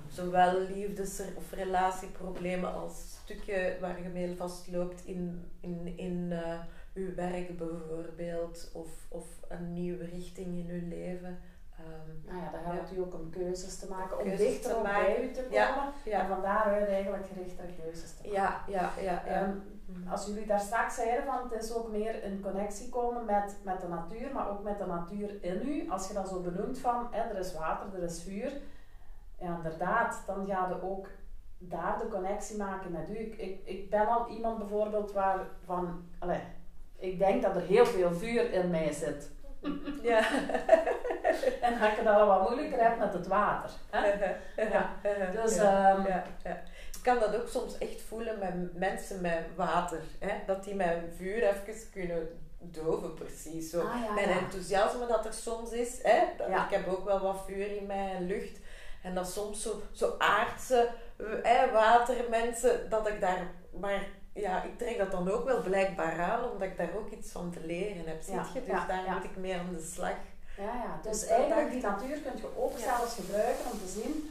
[0.09, 6.61] zowel liefdes- of relatieproblemen als stukje waar je mee vastloopt in, in, in uh,
[6.97, 11.39] uw werk bijvoorbeeld, of, of een nieuwe richting in uw leven.
[11.81, 15.33] Um, nou ja, dan helpt u ook om keuzes te maken, om dichter bij u
[15.33, 15.57] te komen.
[15.57, 16.21] Ja, ja.
[16.21, 18.41] En van daaruit eigenlijk gerichter keuzes te maken.
[18.41, 19.23] Ja, ja, ja.
[19.27, 19.43] ja.
[19.43, 19.63] Um,
[20.09, 23.81] als jullie daar straks zeiden van het is ook meer in connectie komen met, met
[23.81, 25.91] de natuur, maar ook met de natuur in u.
[25.91, 28.53] Als je dat zo benoemt van hè, er is water, er is vuur.
[29.39, 31.09] Ja, inderdaad, dan ga je ook
[31.59, 33.19] daar de connectie maken met u.
[33.19, 36.43] Ik, ik, ik ben al iemand bijvoorbeeld waarvan, allez,
[36.99, 39.31] ik denk dat er heel veel vuur in mij zit.
[40.03, 40.19] Ja.
[41.67, 43.71] en dat ik het al wat moeilijker heb met het water.
[43.91, 44.07] Hè?
[44.63, 44.91] ja.
[45.33, 45.97] Dus, ja.
[45.97, 46.25] Um, ja.
[46.93, 50.01] Ik kan dat ook soms echt voelen met mensen met water.
[50.19, 50.35] Hè?
[50.47, 52.29] Dat die mijn vuur even kunnen
[52.59, 53.71] doven, precies.
[53.71, 53.81] Zo.
[53.81, 56.03] Ah, mijn enthousiasme dat er soms is.
[56.03, 56.23] Hè?
[56.47, 58.59] Ik heb ook wel wat vuur in mij en lucht.
[59.03, 60.89] En dat soms zo, zo aardse
[61.43, 63.47] hè, watermensen, dat ik daar
[63.81, 67.33] maar ja, ik trek dat dan ook wel blijkbaar aan, omdat ik daar ook iets
[67.33, 68.23] van te leren heb.
[68.23, 68.61] Ziet je?
[68.65, 70.17] Dus daar moet ik mee aan de slag.
[70.57, 70.99] Ja, ja.
[71.03, 74.31] Dus, dus eigenlijk die natuur kun je ook zelfs gebruiken om te zien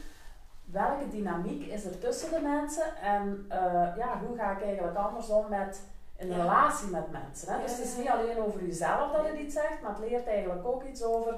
[0.64, 5.28] welke dynamiek is er tussen de mensen en uh, ja, hoe ga ik eigenlijk anders
[5.28, 5.82] om met
[6.16, 7.52] een relatie met mensen.
[7.52, 7.62] Hè?
[7.62, 10.66] Dus het is niet alleen over jezelf dat het iets zegt, maar het leert eigenlijk
[10.66, 11.34] ook iets over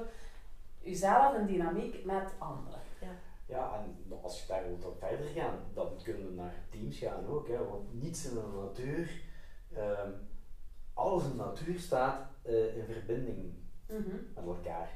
[0.79, 2.79] jezelf en dynamiek met anderen.
[3.49, 7.47] Ja, en als je daar wilt verder gaan, dan kunnen we naar teams gaan ook.
[7.47, 9.21] Hè, want niets in de natuur,
[9.77, 10.13] um,
[10.93, 14.27] alles in de natuur staat uh, in verbinding mm -hmm.
[14.35, 14.89] met elkaar.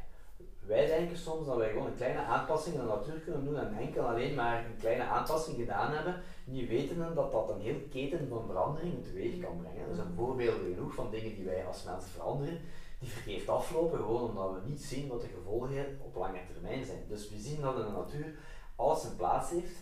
[0.60, 3.78] wij denken soms dat wij gewoon een kleine aanpassing in de natuur kunnen doen en
[3.78, 8.28] enkel alleen maar een kleine aanpassing gedaan hebben, niet wetende dat dat een heel keten
[8.28, 9.90] van verandering teweeg kan brengen.
[9.90, 12.60] Er zijn voorbeelden genoeg van dingen die wij als mensen veranderen,
[13.04, 17.08] die verkeerd aflopen, gewoon omdat we niet zien wat de gevolgen op lange termijn zijn.
[17.08, 18.36] Dus we zien dat in de natuur
[18.76, 19.76] alles zijn plaats heeft,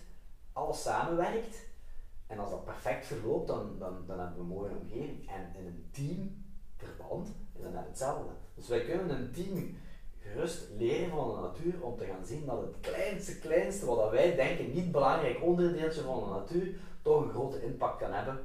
[0.54, 1.70] alles samenwerkt,
[2.28, 5.30] en als dat perfect verloopt, dan, dan, dan hebben we een mooie omgeving.
[5.30, 8.32] En in een teamverband is dat net hetzelfde.
[8.56, 9.76] Dus wij kunnen een team
[10.20, 14.36] gerust leren van de natuur om te gaan zien dat het kleinste, kleinste, wat wij
[14.36, 18.40] denken niet belangrijk onderdeeltje van de natuur, toch een grote impact kan hebben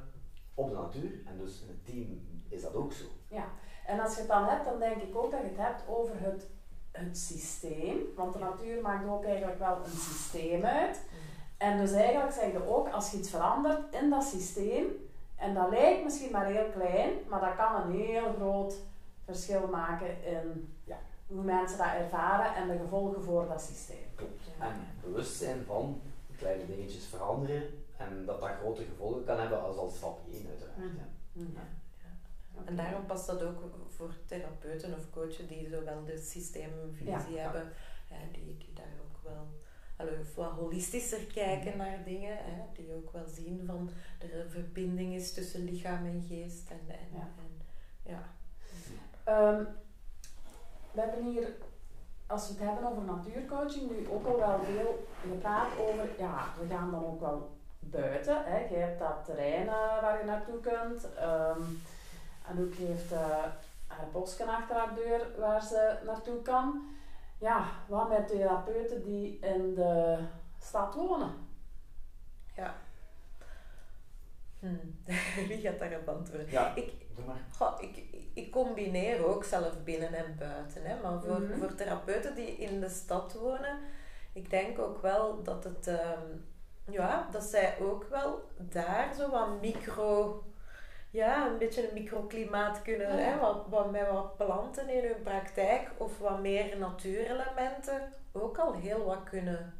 [0.53, 1.11] op de natuur.
[1.25, 3.05] En dus in het team is dat ook zo.
[3.27, 3.49] Ja,
[3.87, 6.15] en als je het dan hebt, dan denk ik ook dat je het hebt over
[6.19, 6.47] het,
[6.91, 7.97] het systeem.
[8.15, 11.01] Want de natuur maakt ook eigenlijk wel een systeem uit.
[11.57, 14.85] En dus eigenlijk zeg je ook, als je iets verandert in dat systeem,
[15.35, 18.75] en dat lijkt misschien maar heel klein, maar dat kan een heel groot
[19.25, 20.97] verschil maken in ja,
[21.27, 24.05] hoe mensen dat ervaren en de gevolgen voor dat systeem.
[24.15, 24.41] Klopt.
[24.59, 26.01] En bewustzijn van
[26.37, 27.63] kleine dingetjes veranderen
[27.97, 30.77] en dat dat grote gevolgen kan hebben als al stap 1 uiteraard.
[30.77, 30.87] Mhm.
[31.33, 31.51] Mhm.
[31.53, 31.61] Ja.
[32.65, 37.71] En daarom past dat ook voor therapeuten of coachen die zowel de systeemvisie hebben,
[38.31, 39.47] die, die daar ook wel
[39.97, 41.77] allee, wat holistischer kijken mhm.
[41.77, 42.37] naar dingen.
[42.37, 43.89] Hè, die ook wel zien van
[44.19, 46.69] er een verbinding is tussen lichaam en geest.
[46.69, 47.27] En, en, ja.
[47.37, 47.61] En,
[48.03, 48.23] ja.
[49.49, 49.67] Um,
[50.91, 51.47] we hebben hier,
[52.27, 56.67] als we het hebben over natuurcoaching, nu ook al wel veel gepraat over, ja, we
[56.67, 58.43] gaan dan ook wel buiten.
[58.45, 58.57] Hè.
[58.57, 61.07] Je hebt dat terrein uh, waar je naartoe kunt.
[61.21, 61.81] Um,
[62.59, 63.45] ook heeft uh,
[63.87, 66.95] een bosken achter haar deur waar ze naartoe kan
[67.37, 70.19] ja, wat met therapeuten die in de
[70.59, 71.31] stad wonen?
[72.55, 72.75] Ja.
[74.59, 74.95] Hmm.
[75.47, 76.51] Wie gaat daarop antwoorden?
[76.51, 76.93] Ja, ik,
[77.57, 80.83] goh, ik, ik combineer ook zelf binnen en buiten.
[80.83, 81.59] Hè, maar voor, mhm.
[81.59, 83.79] voor therapeuten die in de stad wonen,
[84.33, 85.87] ik denk ook wel dat het...
[85.87, 86.45] Um,
[86.89, 90.43] ja, dat zij ook wel daar zo wat micro
[91.17, 95.91] ja, een beetje een microklimaat kunnen, hè, wat, wat, met wat planten in hun praktijk
[95.97, 99.73] of wat meer natuurelementen ook al heel wat kunnen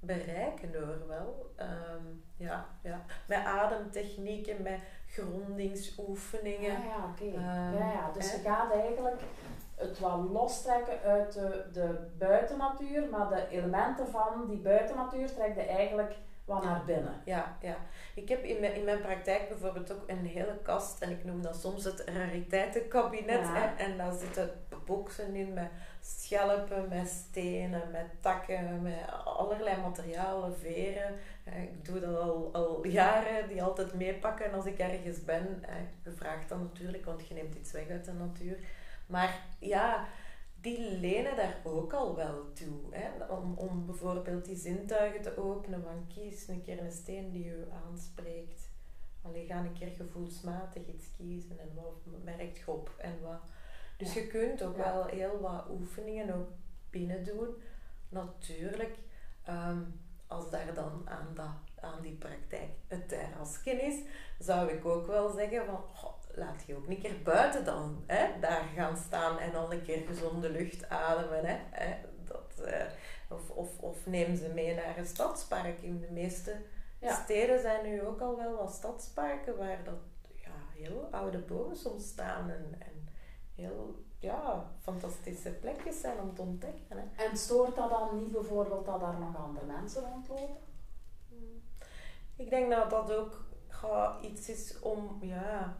[0.00, 1.52] bereiken door wel.
[1.56, 2.04] Ehm,
[2.36, 3.04] ja, ja.
[3.26, 6.72] Met ademtechnieken, met grondingsoefeningen.
[6.72, 7.36] Ja, ja, oké.
[7.36, 8.10] Ehm, ja, ja.
[8.12, 9.20] Dus je gaat eigenlijk
[9.74, 15.62] het wat lostrekken uit de, de buitennatuur, maar de elementen van die buitennatuur trek je
[15.62, 16.14] eigenlijk
[16.46, 17.22] wat naar binnen.
[17.24, 17.76] Ja, ja.
[18.14, 21.42] Ik heb in mijn, in mijn praktijk bijvoorbeeld ook een hele kast en ik noem
[21.42, 23.48] dat soms het rariteitenkabinet.
[23.48, 24.50] Hè, en daar zitten
[24.84, 31.14] boxen in met schelpen, met stenen, met takken, met allerlei materialen, veren.
[31.44, 35.64] Ik doe dat al, al jaren, die altijd meepakken als ik ergens ben.
[36.04, 38.58] Je vraagt dan natuurlijk, want je neemt iets weg uit de natuur.
[39.06, 40.06] Maar ja,
[40.66, 42.80] die lenen daar ook al wel toe.
[42.90, 43.24] Hè?
[43.24, 47.66] Om, om bijvoorbeeld die zintuigen te openen van kies een keer een steen die je
[47.86, 48.70] aanspreekt.
[49.22, 53.40] Alleen ga een keer gevoelsmatig iets kiezen en wat merkt je op en wat.
[53.96, 56.48] Dus je kunt ook wel heel wat oefeningen ook
[56.90, 57.48] binnen doen.
[58.08, 58.98] Natuurlijk,
[59.44, 59.82] ehm,
[60.26, 64.00] als daar dan aan, dat, aan die praktijk het terrasje is,
[64.38, 65.84] zou ik ook wel zeggen van
[66.36, 70.06] laat je ook een keer buiten dan hè, daar gaan staan en dan een keer
[70.06, 71.44] gezonde lucht ademen.
[71.44, 72.84] Hè, hè dat, uh,
[73.28, 75.80] of, of, of neem ze mee naar een stadspark.
[75.80, 76.56] In de meeste
[77.00, 80.00] steden zijn nu ook al wel wat stadsparken waar dat
[80.34, 83.08] ja, heel oude bomen soms staan en, en
[83.54, 86.98] heel ja, fantastische plekjes zijn om te ontdekken.
[86.98, 87.24] Hè.
[87.28, 90.64] En stoort dat dan niet bijvoorbeeld dat daar nog andere mensen rondlopen?
[92.36, 95.76] Ik denk dat dat ook ga, iets is om, ja,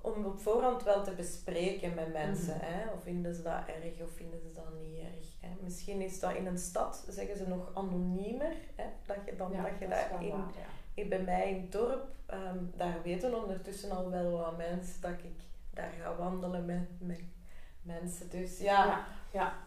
[0.00, 2.56] om op voorhand wel te bespreken met mensen.
[2.56, 2.64] Mhm.
[2.64, 2.92] hè?
[2.92, 5.26] Of vinden ze dat erg of vinden ze dat niet erg.
[5.40, 5.48] Hè?
[5.60, 8.52] Misschien is dat in een stad, zeggen ze nog anoniemer.
[8.74, 8.84] Hè?
[9.06, 10.44] Dat je dan dat je dat in,
[10.94, 11.08] ja.
[11.08, 15.40] bij mij in het dorp, ehm, daar weten ondertussen al wel wat mensen dat ik
[15.74, 17.22] daar ga wandelen met, met
[17.82, 18.30] mensen.
[18.30, 19.04] Dus ja, ja,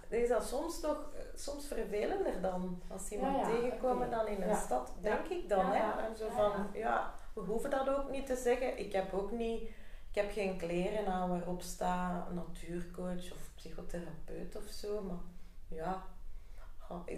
[0.09, 0.17] ja.
[0.17, 5.27] is dat soms toch soms vervelender dan als iemand tegenkomen dan in een stad, denk
[5.27, 5.65] ik dan.
[5.65, 6.05] Hè?
[6.07, 8.79] En zo van, ja we hoeven dat ook niet te zeggen.
[8.79, 9.61] Ik heb ook niet,
[10.09, 15.01] ik heb geen kleren aan waarop staat natuurcoach of psychotherapeut of zo.
[15.01, 15.21] Maar
[15.67, 16.03] ja,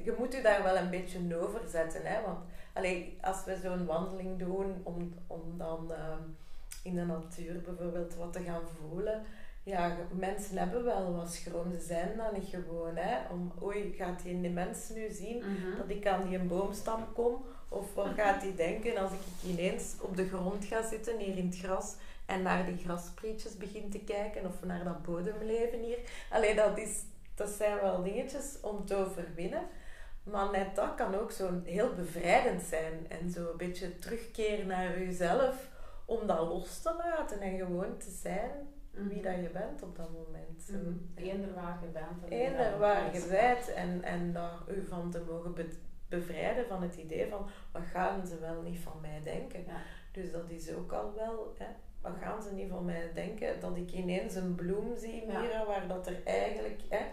[0.04, 2.02] je moet je daar wel een beetje over zetten.
[2.04, 2.22] Hè?
[2.22, 2.40] Want
[2.74, 6.22] allee, als we zo'n wandeling doen om, om dan ehm,
[6.84, 9.24] in de natuur bijvoorbeeld wat te gaan voelen.
[9.64, 11.72] Ja, mensen hebben wel wat schroom.
[11.72, 12.96] Ze zijn dan niet gewoon.
[12.96, 13.30] Hè?
[13.32, 15.78] Om, oei, gaat die mens nu zien mhm.
[15.78, 17.46] dat ik aan die boomstam kom?
[17.76, 21.46] Of wat gaat hij denken als ik ineens op de grond ga zitten, hier in
[21.46, 26.00] het gras, en naar die grasprietjes begin te kijken, of naar dat bodemleven hier?
[26.30, 27.02] Allee, dat is,
[27.36, 29.68] dat zijn wel dingetjes om te overwinnen.
[30.24, 33.06] Maar net dat kan ook zo heel bevrijdend zijn.
[33.10, 35.70] En zo een beetje terugkeren naar jezelf.
[36.06, 38.52] Om dat los te laten en gewoon te zijn
[38.92, 40.70] wie dat je bent op dat moment.
[40.70, 41.12] Mm.
[41.16, 42.24] Eender waar je bent.
[42.24, 43.74] en Eender waar je bent.
[43.74, 45.54] En, en daar u van te mogen
[46.10, 47.48] bevrijden van het idee van...
[47.72, 49.64] Wat gaan ze wel niet van mij denken?
[49.68, 49.78] Ja.
[50.12, 51.54] Dus dat is ook al wel...
[51.58, 51.66] Hè,
[52.02, 53.60] wat gaan ze niet van mij denken?
[53.60, 55.40] Dat ik ineens een bloem zie, Ja.
[55.40, 57.06] Mira, waar dat er eigenlijk hè,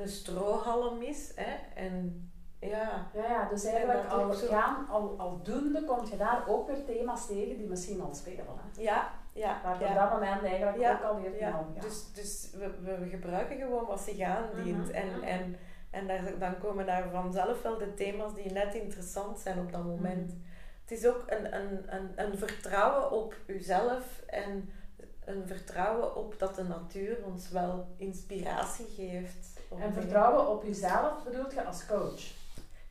[0.00, 1.32] een strohalm is.
[1.34, 3.10] Hè, en ja...
[3.14, 4.46] Ja, ja, dus eigenlijk al zo.
[4.46, 8.44] gaan, al, al doende, kom je daar ook weer thema's tegen die misschien al spelen.
[8.46, 8.82] Hè?
[8.82, 9.88] Ja, ja, ja.
[9.88, 11.82] op dat moment eigenlijk Ja, ook alweer Ja, omgaat.
[11.82, 14.86] dus, dus we, we gebruiken gewoon wat zich aandient.
[14.86, 15.22] Mhm, En, mhm.
[15.22, 15.56] en, en
[16.06, 20.26] daar, dan komen daar vanzelf wel de thema's die net interessant zijn op dat moment.
[20.26, 20.40] Mhm.
[20.82, 24.70] Het is ook een, een, een, een vertrouwen op uzelf en
[25.24, 29.60] een vertrouwen op dat de natuur ons wel inspiratie geeft.
[29.78, 32.41] En vertrouwen op jezelf bedoelt je als coach.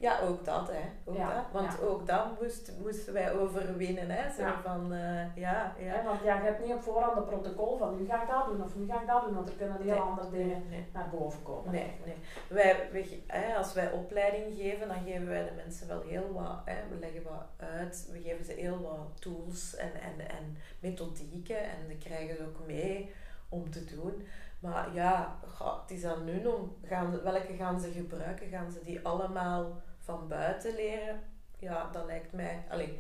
[0.02, 0.82] Ja, ook dat, hè.
[1.06, 1.44] Ook Ja, dat.
[1.52, 1.86] Want ja.
[1.86, 4.32] ook dat moest, moesten wij overwinnen, hè.
[4.34, 4.62] Zo Ja.
[4.62, 6.04] van, eh, ja, ja.
[6.04, 8.64] Want ja, je hebt niet op voorhand een protocol van nu ga ik dat doen
[8.64, 10.86] of nu ga ik dat doen, want er kunnen heel Nee, andere dingen nee.
[10.94, 11.72] naar boven komen.
[11.72, 12.16] Nee, nee.
[12.50, 16.62] Wij, wij, hè, als wij opleiding geven, dan geven wij de mensen wel heel wat,
[16.66, 21.64] hè, we leggen wat uit, we geven ze heel wat tools en, en, en methodieken
[21.64, 23.14] en die krijgen ze ook mee
[23.50, 24.28] om te doen.
[24.60, 25.36] Maar ja,
[25.82, 28.48] het is aan hun om, gaan, welke gaan ze gebruiken?
[28.48, 31.20] Gaan ze die allemaal van buiten leren?
[31.60, 33.00] Ja, dat lijkt mij, allee,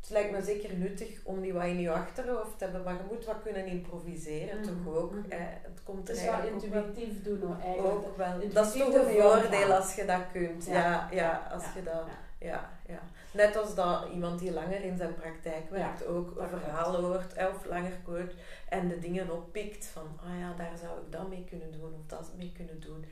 [0.00, 3.14] het lijkt me zeker nuttig om die wat in je achterhoofd te hebben, maar je
[3.14, 5.14] moet wat kunnen improviseren Mhm, toch ook.
[5.28, 5.36] Hè?
[5.38, 7.94] Het komt er is wel ook intuïtief doen hoor, eigenlijk.
[7.94, 8.32] ook wel.
[8.32, 10.64] intuïtief Dat is toch een voordeel als je dat kunt.
[10.66, 10.72] Ja.
[10.72, 11.70] Ja, ja, als Ja.
[11.74, 12.02] je dat...
[12.38, 12.70] Ja.
[12.86, 13.00] Ja.
[13.32, 17.46] Net als dat iemand die langer in zijn praktijk werkt ook een verhaal hoort hè,
[17.48, 18.34] of langer coacht
[18.68, 22.06] en de dingen oppikt van, ah ja, daar zou ik dat mee kunnen doen of
[22.06, 23.04] dat mee kunnen doen.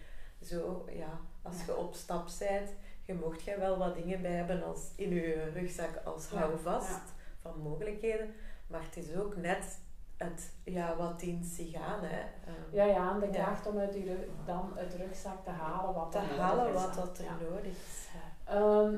[0.42, 2.70] Zo, ja, als je op stap bent,
[3.10, 7.02] je mocht jij wel wat dingen bij hebben als in je rugzak als houvast ja.
[7.40, 8.34] van mogelijkheden,
[8.66, 9.78] maar het is ook net
[10.16, 12.20] het, ja, wat dient zich aan, hè.
[12.20, 13.32] Ehm, Ja, ja, en de Ja.
[13.44, 16.38] kracht om uit die rug, dan uit de rugzak te halen wat te er nodig
[16.38, 17.36] halen is, wat dat er Ja.
[17.50, 18.08] nodig is.
[18.44, 18.96] Ehm,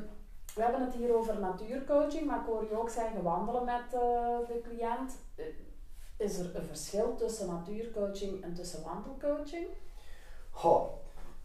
[0.55, 4.39] we hebben het hier over natuurcoaching, maar ik hoor je ook zeggen wandelen met eh,
[4.47, 5.13] de cliënt.
[5.35, 5.45] Eh,
[6.17, 9.67] Is er een verschil tussen natuurcoaching en tussen wandelcoaching?
[10.51, 10.93] Goh,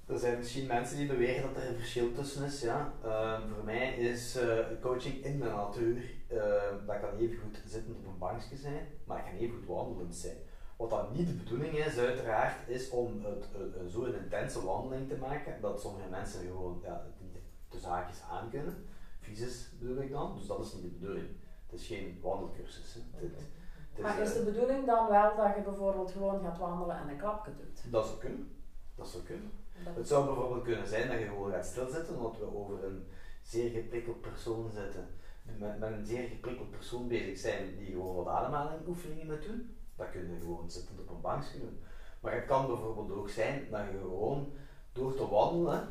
[0.08, 2.62] er zijn misschien mensen die beweren dat er een verschil tussen is.
[2.62, 2.94] Ja.
[3.04, 7.98] Ehm, voor mij is eh, coaching in de natuur, ehm, dat kan even goed zittend
[7.98, 10.38] op een bankje zijn, maar kan even goed wandelend zijn.
[10.78, 13.48] Wat dan niet de bedoeling is, uiteraard, is om het,
[13.88, 18.86] zo'n intense wandeling te maken dat sommige mensen gewoon ja, niet de zaakjes aan kunnen.
[19.20, 21.28] Fysisch bedoel ik dan, dus dat is niet de bedoeling.
[21.66, 22.94] Het is geen wandelcursus.
[22.94, 24.02] Hè.
[24.02, 27.18] Maar is eh, de bedoeling dan wel dat je bijvoorbeeld gewoon gaat wandelen en een
[27.18, 27.92] klapje doet?
[27.92, 28.52] dat zou kunnen.
[28.96, 29.52] Dat zou kunnen.
[29.84, 33.08] Het zou bijvoorbeeld kunnen zijn dat je gewoon gaat stilzitten, omdat we over een
[33.44, 35.08] zeer geprikkeld persoon zitten.
[35.44, 39.76] Met, met een zeer geprikkeld persoon bezig zijn die gewoon wat ademhalingoefeningen moet doen.
[39.96, 41.80] Dat kun je gewoon zittend op een bankje doen.
[42.20, 44.52] Maar het kan bijvoorbeeld ook zijn dat je gewoon
[44.94, 45.88] door te wandelen,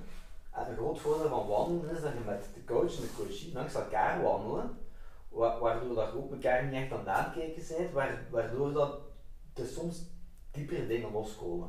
[0.52, 3.52] en een groot voordeel van wandelen is dat je met de coach en de coachie
[3.52, 4.78] langs elkaar wandelen,
[5.28, 8.98] wa- waardoor dat je ook elkaar niet echt aan het aankijken bent, wa- waardoor dat
[9.54, 10.02] er soms
[10.50, 11.68] diepere dingen loskomen.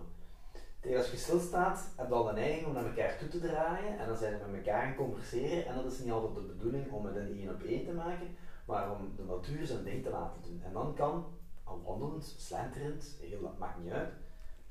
[0.88, 4.00] Tegen als je stilstaat, heb je al de neiging om naar elkaar toe te draaien
[4.00, 6.54] en dan zijn we met elkaar aan het converseren en dat is niet altijd de
[6.54, 10.04] bedoeling om het een één op één te maken, maar om de natuur zijn ding
[10.04, 10.62] te laten doen.
[10.66, 11.26] En dan kan,
[11.64, 14.14] al wandelend, slenterend, heel, dat maakt niet uit,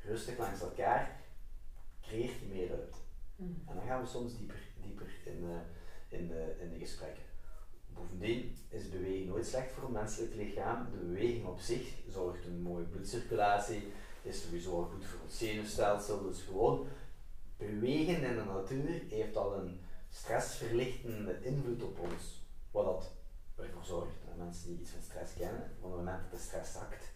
[0.05, 1.21] rustig langs elkaar,
[2.01, 2.97] creëert je meer uit.
[3.39, 7.23] En dan gaan we soms dieper, dieper in, eh, in, de, in de gesprekken.
[7.95, 10.91] Bovendien is bewegen nooit slecht voor een menselijk lichaam.
[10.91, 13.93] De beweging op zich zorgt voor een mooie bloedcirculatie,
[14.27, 16.23] is sowieso al goed voor het zenuwstelsel.
[16.23, 16.87] Dus gewoon
[17.57, 22.45] bewegen in de natuur heeft al een stressverlichtende invloed op ons.
[22.71, 23.11] Wat dat
[23.57, 24.17] ervoor zorgt.
[24.31, 27.13] En mensen die iets van stress kennen, op het moment dat de stress zakt,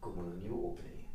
[0.00, 1.06] komen er nieuwe openingen.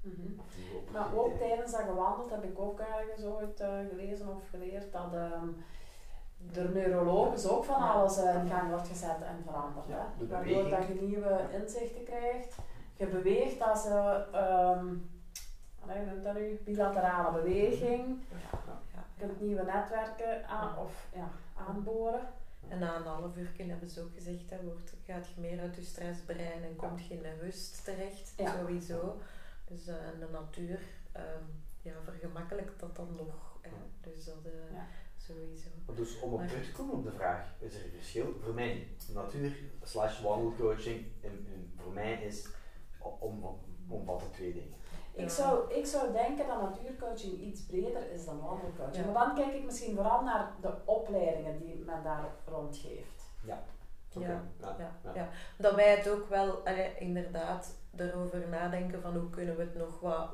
[0.00, 0.20] Mhm.
[0.20, 4.92] Nieuwe Maar ook tijdens dat gewandeld heb ik ook ergens ooit eh, gelezen of geleerd
[4.92, 5.48] dat ehm
[6.54, 9.86] er neurologisch ook van alles eh, in gang wordt gezet en veranderd.
[9.88, 10.26] Ja, hè.
[10.26, 12.54] de Waardoor dat je nieuwe inzichten krijgt.
[13.02, 15.10] Je beweegt als een, um,
[15.80, 16.60] hoe noemt dat nu?
[16.64, 18.18] bilaterale beweging.
[18.30, 18.58] Ja,
[18.94, 19.04] ja.
[19.18, 22.20] Je kunt nieuwe netwerken aan, of, ja, aanboren.
[22.68, 25.74] En na een half uur hebben ze ook gezegd, hè, wordt, gaat je meer uit
[25.76, 28.54] je stressbrein en komt je in de rust terecht, Ja.
[28.58, 29.20] sowieso.
[29.68, 30.78] Dus eh, de natuur
[31.12, 31.44] ehm,
[31.82, 33.58] ja, vergemakkelijkt dat dan nog.
[33.60, 33.70] Hè.
[34.00, 34.86] Dus dat eh, Ja.
[35.16, 35.68] sowieso.
[35.94, 38.34] Dus om op Maar- terug te komen op de vraag, is er een verschil?
[38.42, 42.48] Voor mij, natuur slash wandelcoaching, in, in- voor mij is
[43.04, 44.80] om, om, omvat het twee dingen.
[45.14, 49.12] Ik, zou, ik zou denken dat natuurcoaching iets breder is dan wandelcoaching.
[49.12, 53.22] Maar dan kijk ik misschien vooral naar de opleidingen die men daar rond geeft.
[53.44, 53.62] Ja.
[54.20, 56.62] Ja, ja, ja, Dat wij het ook wel
[56.98, 60.28] inderdaad erover nadenken van hoe kunnen we het nog wat,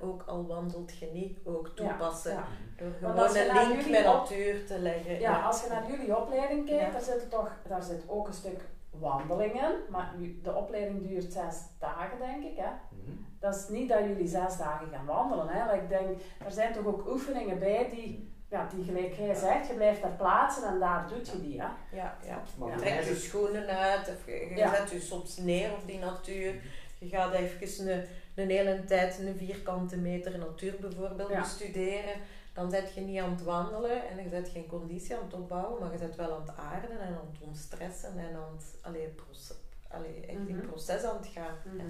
[0.00, 2.32] ook al wandelt je niet, ook toepassen.
[2.32, 5.20] Ja, Door gewoon een link met natuur te leggen.
[5.20, 8.60] Ja, als je naar jullie opleiding kijkt, daar, zit toch, daar zit ook een stuk
[9.00, 9.74] wandelingen.
[9.90, 12.56] Maar de opleiding duurt zes dagen, denk ik.
[12.56, 12.70] Hè?
[12.90, 13.16] Mhm.
[13.40, 15.48] Dat is niet dat jullie zes dagen gaan wandelen.
[15.48, 15.74] Hè?
[15.74, 19.74] ik denk, er zijn toch ook oefeningen bij die ja, die gelijk jij zegt, je
[19.74, 21.60] blijft daar plaatsen en daar doet je die.
[21.60, 21.66] Hè?
[21.96, 22.42] Ja, ja.
[22.66, 26.54] Je trekt je schoenen uit of je, zet je soms neer op die natuur.
[26.98, 32.14] Je gaat even een, een hele tijd een vierkante meter natuur bijvoorbeeld bestuderen.
[32.58, 35.80] Dan zet je niet aan het wandelen en je zet geen conditie aan het opbouwen,
[35.80, 39.08] maar je zet wel aan het aarden en aan het ontstressen en aan het allee,
[39.08, 39.56] proces,
[39.88, 40.66] allee, echt in mhm.
[40.66, 41.56] proces aan het gaan.
[41.64, 41.86] Mhm.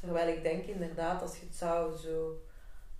[0.00, 2.40] Terwijl ik denk inderdaad, als je het zou zo...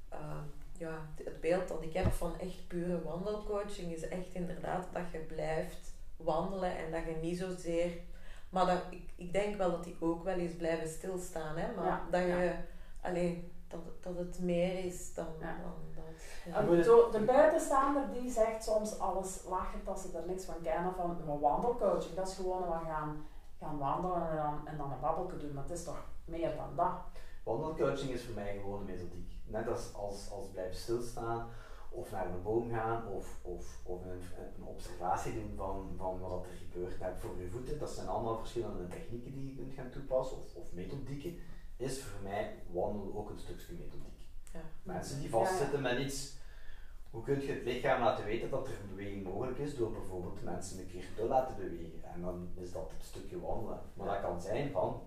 [0.08, 0.44] Ehm,
[0.78, 5.18] ja, het beeld dat ik heb van echt pure wandelcoaching is echt inderdaad dat je
[5.18, 7.90] blijft wandelen en dat je niet zozeer.
[8.50, 11.74] Maar dat, ik, ik denk wel dat die ook wel eens blijven stilstaan, hè?
[11.74, 12.54] maar dat je
[13.00, 15.91] alleen dat, dat het meer is dan, dan
[16.84, 17.12] dat.
[17.12, 21.40] de buitenstaander die zegt soms alles lachend dat ze er niks van kennen van een
[21.40, 22.14] wandelcoaching.
[22.14, 23.26] Dat is gewoon we gaan,
[23.58, 26.76] gaan wandelen en dan, en dan een babbelje doen, maar het is toch meer dan
[26.76, 26.92] dat.
[27.44, 31.48] Wandelcoaching is voor mij gewoon een methodiek net als, als, als blijven stilstaan
[31.90, 34.22] of naar een boom gaan of, of, of een,
[34.56, 37.78] een observatie doen van, van wat er gebeurt net voor je voeten.
[37.78, 41.36] Dat zijn allemaal verschillende technieken die je kunt gaan toepassen of, of methodieken.
[41.76, 44.21] Is voor mij wandelen ook een stukje methodiek.
[44.82, 46.36] Mensen die vastzitten met iets,
[47.10, 50.42] hoe kun je het lichaam laten weten dat er een beweging mogelijk is door bijvoorbeeld
[50.42, 52.04] mensen een keer te laten bewegen.
[52.14, 53.80] En dan is dat het stukje wandelen.
[53.94, 55.02] Maar dat kan zijn van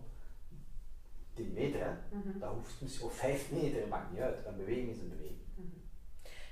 [1.34, 2.18] 10 meter, hè.
[2.18, 2.40] Mhm.
[2.40, 4.46] dat hoeft misschien, of 5 meter, maakt niet uit.
[4.46, 5.40] Een beweging is een beweging.
[5.56, 5.68] Mhm.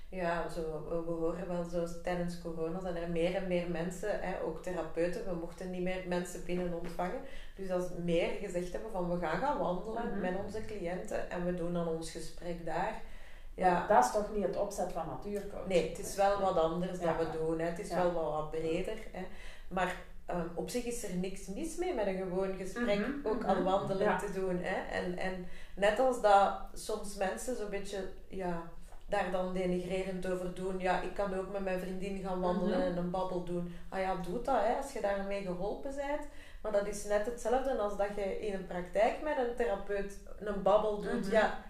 [0.10, 4.42] Ja, zo, we horen wel zo tijdens corona zijn er meer en meer mensen, hè,
[4.42, 7.22] ook therapeuten, we mochten niet meer mensen binnen ontvangen.
[7.56, 10.20] Dus als meer gezegd hebben van we gaan gaan wandelen mhm.
[10.20, 13.02] met onze cliënten en we doen dan ons gesprek daar.
[13.56, 13.88] Ja.
[13.88, 15.68] Dat is toch niet het opzet van natuurcoach?
[15.68, 17.06] Nee, het is wel wat anders ja.
[17.06, 17.60] dat we doen.
[17.60, 17.66] Hè.
[17.66, 18.98] Het is wel wat, wat breder.
[19.12, 19.26] Hè.
[19.68, 23.44] Maar Ehm, op zich is er niks mis mee met een gewoon gesprek mhm, ook
[23.44, 23.63] al mhm.
[23.63, 24.60] wandelen te doen.
[24.62, 24.92] Hè?
[24.92, 28.62] En, en net als dat soms mensen zo'n beetje ja,
[29.08, 30.80] daar dan denigrerend over doen.
[30.80, 32.88] Ja, ik kan ook met mijn vriendin gaan wandelen mhm.
[32.88, 33.76] en een babbel doen.
[33.89, 36.28] Ah ja, doe dat hè, als je daarmee geholpen bent.
[36.62, 40.62] Maar dat is net hetzelfde als dat je in een praktijk met een therapeut een
[40.62, 41.28] babbel doet.
[41.32, 41.63] Ja,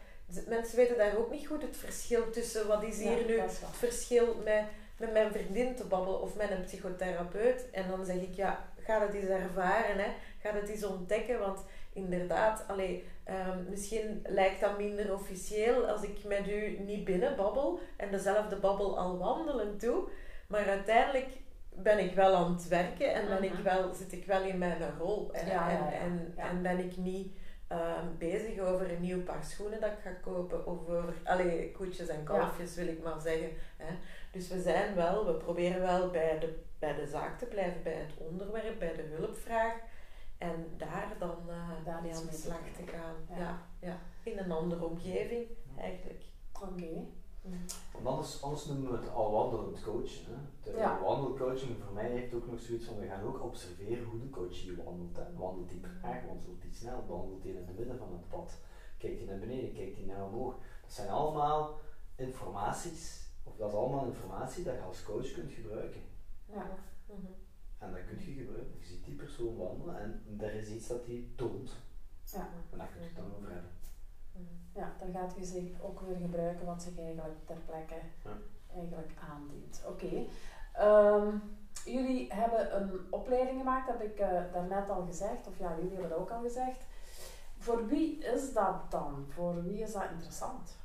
[0.47, 4.35] mensen weten daar ook niet goed het verschil tussen wat is hier nu het verschil
[4.43, 4.63] met
[4.97, 7.69] met mijn vriendin te babbelen of met een psychotherapeut.
[7.71, 10.09] En dan zeg ik, ja, ga het eens ervaren, hè.
[10.41, 11.39] ga het eens ontdekken.
[11.39, 11.59] Want
[11.93, 17.79] inderdaad, allee, ehm, misschien lijkt dat minder officieel als ik met u niet binnen babbel
[17.97, 20.09] en dezelfde babbel al wandelen toe.
[20.47, 21.27] Maar uiteindelijk
[21.75, 23.63] ben ik wel aan het werken en ben ik mhm.
[23.63, 25.33] wel, zit ik wel in mijn rol.
[25.33, 29.99] En, en, en, ben ik niet ehm, bezig over een nieuw paar schoenen dat ik
[30.03, 30.65] ga kopen.
[30.65, 33.49] Of over allee, koetjes en kalfjes, wil ik maar zeggen.
[33.77, 33.95] Hè.
[34.31, 37.93] Dus we zijn wel, we proberen wel bij de, bij de zaak te blijven, bij
[37.93, 39.73] het onderwerp, bij de hulpvraag.
[40.37, 43.37] En daar dan uh, daar mee aan de slag te gaan.
[43.37, 43.61] Ja.
[43.79, 43.99] ja.
[44.23, 45.47] In een andere omgeving
[45.77, 46.23] eigenlijk.
[46.61, 47.05] Oké.
[47.91, 50.25] Want anders, anders noemen we het al wandelend coachen.
[50.25, 50.71] Hè.
[50.71, 51.01] De ja.
[51.01, 54.61] wandelcoaching voor mij heeft ook nog zoiets van, we gaan ook observeren hoe de coach
[54.61, 55.15] hier wandelt.
[55.15, 55.33] Hè.
[55.33, 58.59] Wandelt hij traag, wandelt hij snel, wandelt hij in het midden van het pad.
[58.97, 60.55] Kijkt hij naar beneden, kijkt hij naar omhoog.
[60.81, 61.79] Dat zijn allemaal
[62.15, 66.01] informaties of dat is allemaal informatie dat je als coach kunt gebruiken.
[66.45, 66.77] Ja.
[67.05, 67.31] Mhm.
[67.77, 68.79] En dat kun je gebruiken.
[68.79, 71.71] Je ziet die persoon wandelen en er is iets dat die toont.
[72.31, 72.49] Ja.
[72.71, 73.71] En daar kun je het dan over hebben.
[74.75, 77.95] Ja, dan gaat je zich ook weer gebruiken wat zich eigenlijk ter plekke
[78.75, 79.83] eigenlijk aandient.
[79.87, 80.25] Oké.
[80.73, 81.37] Ehm,
[81.85, 86.09] jullie hebben een opleiding gemaakt, heb ik uh, daarnet al gezegd, of ja, jullie hebben
[86.09, 86.85] dat ook al gezegd.
[87.57, 89.25] Voor wie is dat dan?
[89.29, 90.81] Voor wie is dat interessant?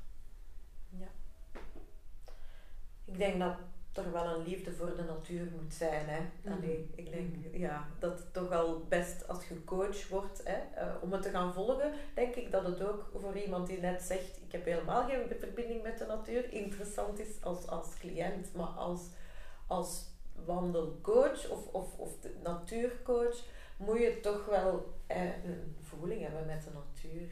[3.09, 3.57] ik denk dat
[3.99, 6.09] er wel een liefde voor de natuur moet zijn.
[6.09, 6.21] Hè.
[6.43, 6.53] Mhm.
[6.53, 10.95] Allee, ik denk ja, dat het toch wel best als je coach wordt, hè, uh,
[11.01, 14.41] om het te gaan volgen, denk ik dat het ook voor iemand die net zegt,
[14.47, 19.01] ik heb helemaal geen verbinding met de natuur, interessant is als, als cliënt, maar als,
[19.67, 20.05] als
[20.45, 22.11] wandelcoach of, of, of
[22.43, 23.37] natuurcoach,
[23.77, 27.29] moet je toch wel eh, een voeling hebben met de natuur.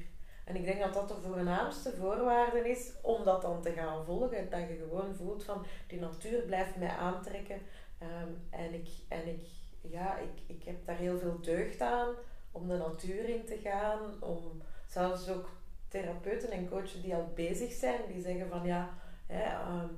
[0.46, 4.50] En ik denk dat dat de voornaamste voorwaarde is om dat dan te gaan volgen.
[4.50, 7.60] Dat je gewoon voelt van die natuur blijft mij aantrekken.
[7.98, 9.46] Ehm, en ik, en ik,
[9.80, 12.08] ja, ik, ik heb daar heel veel deugd aan
[12.52, 14.22] om de natuur in te gaan.
[14.22, 15.48] Om zelfs ook
[15.88, 18.90] therapeuten en coaches die al bezig zijn, die zeggen van ja,
[19.26, 19.94] hè, ehm,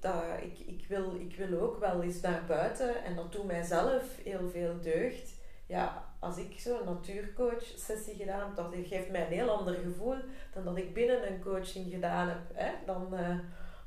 [0.00, 4.04] dat, ik, ik, wil, ik wil ook wel eens naar buiten en dat doet mijzelf
[4.24, 5.34] heel veel deugd.
[5.66, 10.16] Ja, als ik zo'n natuurcoach sessie gedaan heb, dat geeft mij een heel ander gevoel
[10.52, 12.50] dan dat ik binnen een coaching gedaan heb.
[12.54, 12.72] Hè?
[12.86, 13.38] Dan, uh,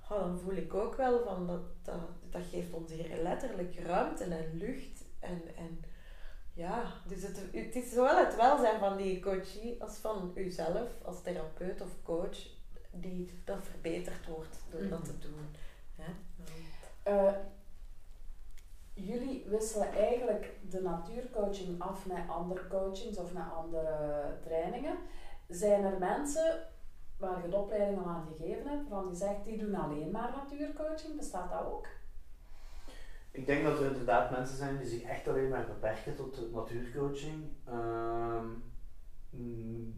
[0.09, 4.57] dan voel ik ook wel van dat, dat, dat geeft ons hier letterlijk ruimte en
[4.57, 5.03] lucht.
[5.19, 5.83] En, en
[6.53, 11.21] ja, dus het, het is zowel het welzijn van die coachie als van uzelf als
[11.21, 12.37] therapeut of coach
[12.91, 15.21] die dat verbeterd wordt door dat te mhm.
[15.21, 15.55] doen.
[15.95, 16.11] Hè?
[17.11, 17.33] Uh,
[18.93, 24.97] jullie wisselen eigenlijk de natuurcoaching af met andere coachings of met andere trainingen.
[25.47, 26.67] Zijn er mensen
[27.17, 30.33] waar je de opleiding al aan gegeven hebt, waarvan je zegt die doen alleen maar
[30.35, 31.17] natuurcoaching?
[31.17, 31.87] Bestaat dat ook?
[33.31, 37.51] Ik denk dat er inderdaad mensen zijn die zich echt alleen maar beperken tot natuurcoaching.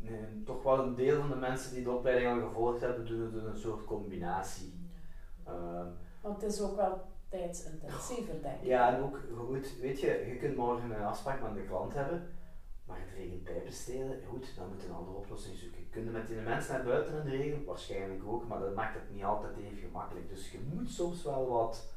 [0.02, 3.34] Nee, toch wel een deel van de mensen die de opleiding al gevolgd hebben, doen
[3.34, 4.90] het een soort combinatie.
[5.48, 5.86] Uh,
[6.22, 8.68] Want het is ook wel tijdsintensiever, denk ik.
[8.68, 12.34] Ja, en ook goed, weet je, je kunt morgen een afspraak met de klant hebben,
[12.86, 15.90] maar het regen pijpen stelen, goed, dan moet je een andere oplossing zoeken.
[15.90, 17.66] Kun je met die mensen naar buiten in de regen?
[17.66, 20.30] Waarschijnlijk ook, maar dat maakt het niet altijd even gemakkelijk.
[20.30, 21.94] Dus je moet soms wel wat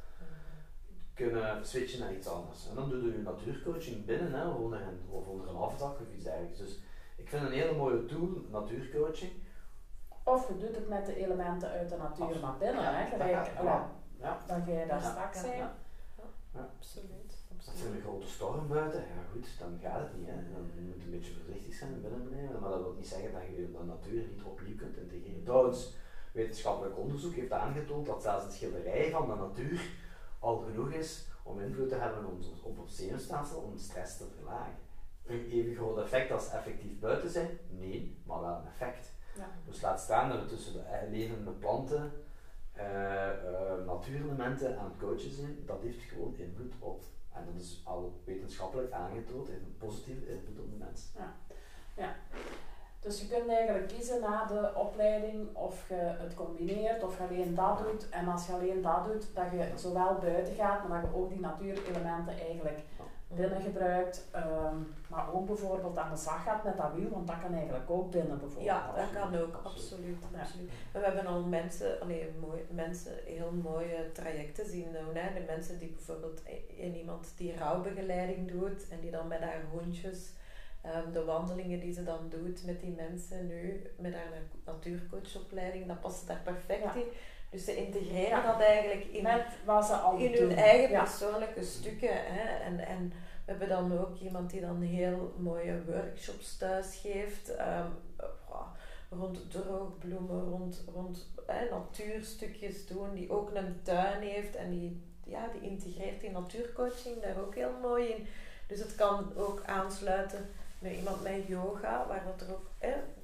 [1.14, 2.68] kunnen switchen naar iets anders.
[2.68, 6.14] En dan doe je natuurcoaching binnen, hè, of, onder een, of onder een afdak of
[6.14, 6.58] iets dergelijks.
[6.58, 6.78] Dus
[7.16, 9.32] ik vind een hele mooie tool, natuurcoaching.
[10.24, 13.62] Of je doet het met de elementen uit de natuur naar binnen, hè, gelijk ja,
[13.62, 13.90] ja.
[14.46, 15.56] Dat jij daar straks zei.
[15.56, 15.76] Ja.
[16.54, 17.46] Absoluut.
[17.56, 20.26] Als er een grote storm buiten, ja goed, dan gaat het niet.
[20.26, 20.34] Hè.
[20.52, 23.42] Dan moet je een beetje voorzichtig zijn en binnen maar dat wil niet zeggen dat
[23.42, 25.44] je de natuur niet opnieuw kunt integreren.
[25.44, 25.94] Trouwens,
[26.32, 29.80] wetenschappelijk onderzoek heeft aangetoond dat zelfs het schilderij van de natuur
[30.38, 34.76] al genoeg is om invloed te hebben op, op ons zenuwstelsel om stress te verlagen.
[35.26, 37.58] Een even groot effect als effectief buiten zijn?
[37.68, 39.12] Nee, maar wel een effect.
[39.36, 39.50] Ja.
[39.66, 42.12] Dus laat staan dat we tussen de levende planten,
[43.86, 47.02] natuurelementen aan het coachen zijn, dat heeft gewoon invloed op,
[47.34, 51.12] en dat is al wetenschappelijk aangetoond, heeft een positieve invloed op de mens.
[51.16, 51.34] Ja.
[51.96, 52.14] ja.
[53.00, 57.54] Dus je kunt eigenlijk kiezen na de opleiding of je het combineert of je alleen
[57.54, 58.08] dat doet.
[58.08, 61.28] En als je alleen dat doet, dat je zowel buiten gaat, maar dat je ook
[61.28, 62.78] die natuurelementen eigenlijk
[63.28, 64.28] binnen gebruikt.
[64.30, 64.76] Ehm,
[65.08, 68.10] maar ook bijvoorbeeld aan de slag gaat met dat wiel, want dat kan eigenlijk ook
[68.10, 68.64] binnen bijvoorbeeld.
[68.64, 70.16] Ja, dat kan ook, absoluut.
[70.40, 70.70] absoluut.
[70.92, 75.14] En we hebben al mensen, nee, mooi, mensen heel mooie trajecten zien doen.
[75.14, 75.34] Hè.
[75.34, 80.32] De mensen die bijvoorbeeld in iemand die rouwbegeleiding doet en die dan met haar hondjes
[80.80, 84.32] Ehm, de wandelingen die ze dan doet met die mensen nu, met haar
[84.64, 87.06] natuurcoachopleiding, dat past daar perfect in.
[87.51, 92.11] Dus ze integreren dat eigenlijk in, met wat ze al in hun eigen persoonlijke stukken.
[92.12, 92.64] Hè.
[92.64, 93.09] En, en
[93.44, 97.51] we hebben dan ook iemand die dan heel mooie workshops thuis geeft.
[97.51, 97.92] Um,
[99.11, 101.28] rond droogbloemen, rond, rond
[101.70, 107.40] natuurstukjes doen, die ook een tuin heeft en die, ja, die integreert die natuurcoaching daar
[107.40, 108.26] ook heel mooi in.
[108.66, 112.70] Dus het kan ook aansluiten met iemand met yoga, waar dat er ook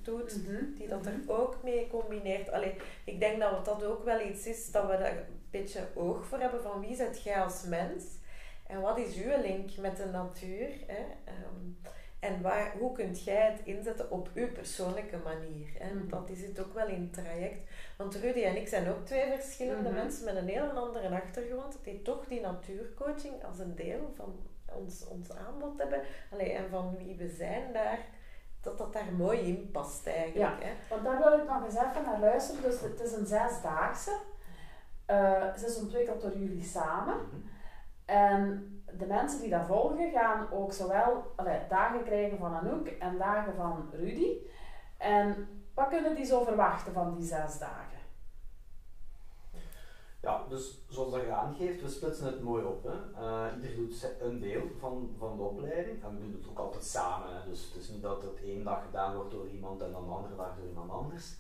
[0.03, 0.75] doet, mhm.
[0.77, 1.31] die dat er mhm.
[1.31, 2.51] ook mee combineert.
[2.51, 6.27] Allee, ik denk dat dat ook wel iets is dat we daar een beetje oog
[6.27, 8.05] voor hebben van wie zit jij als mens
[8.67, 10.69] en wat is uw link met de natuur.
[10.87, 15.69] Ehm, en waar, hoe kunt jij het inzetten op uw persoonlijke manier?
[15.79, 15.95] Hè?
[15.95, 16.09] Mhm.
[16.09, 17.71] Dat is het ook wel in het traject.
[17.97, 22.03] Want Rudy en ik zijn ook twee verschillende mensen met een heel andere achtergrond, die
[22.03, 24.37] toch die natuurcoaching als een deel van
[24.77, 26.01] ons, ons aanbod hebben
[26.33, 27.99] allee, en van wie we zijn daar,
[28.61, 30.63] dat dat daar mooi in past eigenlijk.
[30.63, 32.63] Ja, want daar wil ik nog eens even naar luisteren.
[32.63, 34.19] Dus het is een zesdaagse.
[35.11, 37.17] Uh, ze is ontwikkeld door jullie samen.
[37.17, 37.53] Mhm.
[38.05, 38.69] En
[38.99, 43.55] de mensen die dat volgen gaan ook zowel allee, dagen krijgen van Anouk en dagen
[43.55, 44.37] van Rudy.
[44.99, 47.94] En wat kunnen die zo verwachten van die zes dagen?
[50.25, 52.85] Ja, dus zoals dat je aangeeft, we splitsen het mooi op.
[52.85, 53.23] Hè.
[53.23, 56.85] Uh, ieder doet een deel van, van de opleiding en we doen het ook altijd
[56.85, 57.49] samen.
[57.49, 60.11] Dus het is niet dat het één dag gedaan wordt door iemand en dan de
[60.11, 61.35] andere dag door iemand anders.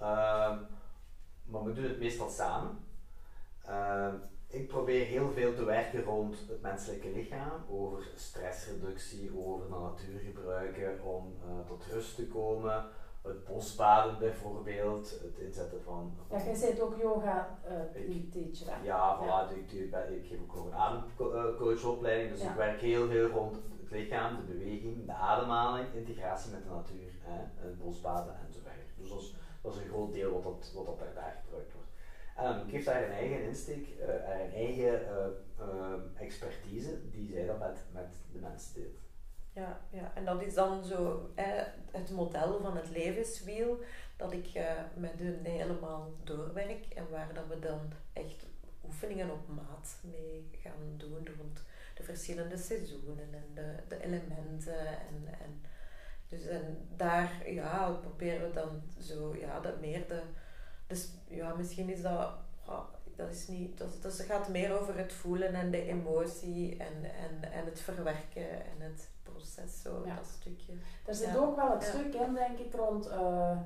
[0.00, 0.58] Uh,
[1.44, 2.78] maar we doen het meestal samen.
[3.68, 4.14] Uh,
[4.46, 10.18] ik probeer heel veel te werken rond het menselijke lichaam, over stressreductie, over de natuur
[10.18, 12.84] gebruiken om eh, tot rust te komen
[13.22, 16.16] het bosbaden bijvoorbeeld, het inzetten van...
[16.30, 17.58] ja, jij zit ook yoga
[17.94, 18.84] uh, teacher, hè?
[18.84, 19.50] Ja, voilà, ja.
[19.50, 24.36] Ik, ik, ik, geef ook een ademcoachopleiding, dus ik werk heel veel rond het lichaam,
[24.36, 28.68] de beweging, de ademhaling, integratie met de natuur, hè, het bosbaden enzovoort.
[28.98, 31.88] Dus dat is, dat is een groot deel wat, dat, wat dat daar gebruikt wordt.
[32.36, 34.06] En ik geef daar een eigen insteek, uh,
[34.44, 35.02] een eigen
[35.60, 38.98] uh, expertise die zij dan met, met de mensen deelt.
[39.52, 43.80] Ja, ja, en dat is dan zo eh, het model van het levenswiel
[44.16, 48.46] dat ik uh, met hun helemaal doorwerk en waar dat we dan echt
[48.84, 51.62] oefeningen op maat mee gaan doen rond
[51.94, 54.86] de verschillende seizoenen en de, de elementen.
[54.86, 55.62] En, en,
[56.28, 60.22] dus en daar ja, proberen we dan zo, ja, dat meer de,
[60.86, 62.32] dus ja, misschien is dat,
[63.16, 67.52] dat is niet, dat, dat gaat meer over het voelen en de emotie en, en,
[67.52, 69.08] en het verwerken en het
[69.40, 70.72] proces, zo, dat stukje.
[71.06, 73.56] Er zit ook wel het stuk in, denk ik, rond, uh,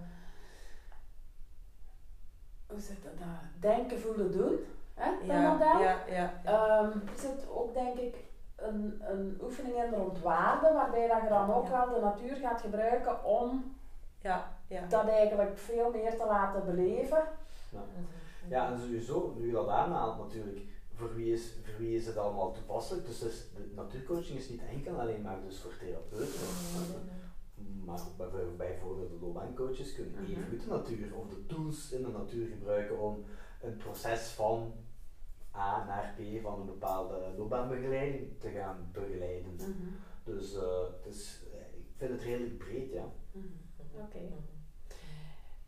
[2.66, 3.12] hoe zit dat,
[3.61, 4.59] denken, voelen, doen.
[4.95, 5.81] Hè, ja, model.
[5.81, 8.16] Ja, ja, um, er zit ook, denk ik,
[8.57, 12.61] een, een oefening in rond waarde, waarbij dat je dan ook wel de natuur gaat
[12.61, 13.77] gebruiken om
[14.18, 14.87] ja, ja.
[14.87, 17.25] dat eigenlijk veel meer te laten beleven.
[17.70, 17.81] Ja,
[18.49, 20.61] ja en sowieso, nu je dat aanhaalt natuurlijk,
[20.95, 23.07] voor wie, is, voor wie is het allemaal toepasselijk?
[23.07, 26.40] Dus, dus de natuurcoaching is niet enkel alleen maar dus voor therapeuten.
[27.84, 32.09] Maar ook bijvoorbeeld de loopbaancoaches kunnen even goed de natuur of de tools in de
[32.09, 33.24] natuur gebruiken om
[33.61, 34.72] een proces van
[35.57, 39.55] A naar B van een bepaalde loopbaanbegeleiding te gaan begeleiden.
[39.55, 39.72] Mhm.
[40.24, 40.62] Dus, uh,
[41.03, 41.42] dus
[41.74, 43.05] ik vind het redelijk breed, ja.
[43.32, 43.47] Mhm.
[43.95, 44.18] Oké.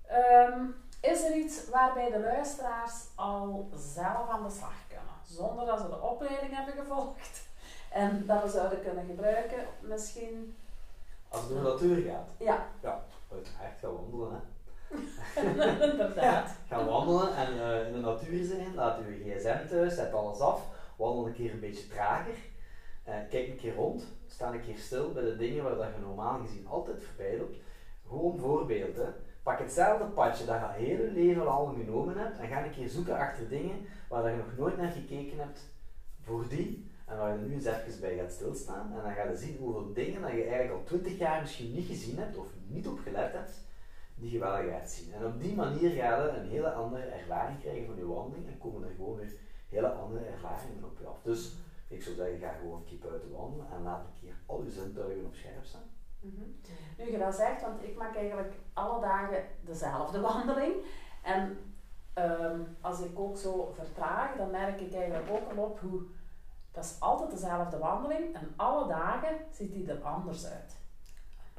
[0.06, 0.66] Ehm,
[1.00, 4.85] is er iets waarbij de luisteraars al zelf aan de slag
[5.26, 7.48] zonder dat ze de opleiding hebben gevolgd
[7.90, 10.56] en dat we zouden kunnen gebruiken misschien?
[11.28, 12.28] Als het om de natuur gaat?
[12.38, 12.68] Ja.
[12.82, 14.54] Ja, uiteraard gaan wandelen, hè.
[15.90, 16.50] Inderdaad.
[16.68, 20.62] Ga wandelen en uh, in de natuur zijn, laat uw gsm thuis, zet alles af,
[20.96, 22.34] wandel een keer een beetje trager,
[23.08, 26.00] uh, kijk een keer rond, sta een keer stil bij de dingen waar dat je
[26.00, 27.58] normaal gezien altijd voorbij loopt.
[28.08, 29.08] Gewoon voorbeeld, hè.
[29.42, 32.88] Pak hetzelfde padje dat je al hele leven al genomen hebt en ga een keer
[32.88, 35.60] zoeken achter dingen waar je nog nooit naar gekeken hebt
[36.20, 39.36] voor die en waar je nu eens even bij gaat stilstaan en dan ga je
[39.36, 42.86] zien hoeveel dingen dat je eigenlijk al 20 jaar misschien niet gezien hebt of niet
[42.86, 43.64] op gelet hebt
[44.14, 45.12] die je wel gaat zien.
[45.12, 48.58] En op die manier ga je een hele andere ervaring krijgen van je wandeling en
[48.58, 49.32] komen er gewoon weer
[49.68, 51.22] hele andere ervaringen op je af.
[51.22, 51.52] Dus
[51.88, 54.70] ik zou zeggen, ga gewoon een keer buiten wandelen en laat een keer al je
[54.70, 55.90] zintuigen op scherp staan.
[56.20, 56.60] Mm
[56.98, 60.74] Nu je dat zegt, want ik maak eigenlijk alle dagen dezelfde wandeling.
[61.22, 61.58] En
[62.16, 66.02] ehm, als ik ook zo vertraag, dan merk ik eigenlijk ook al op hoe
[66.76, 70.76] dat is altijd dezelfde wandeling en alle dagen ziet die er anders uit.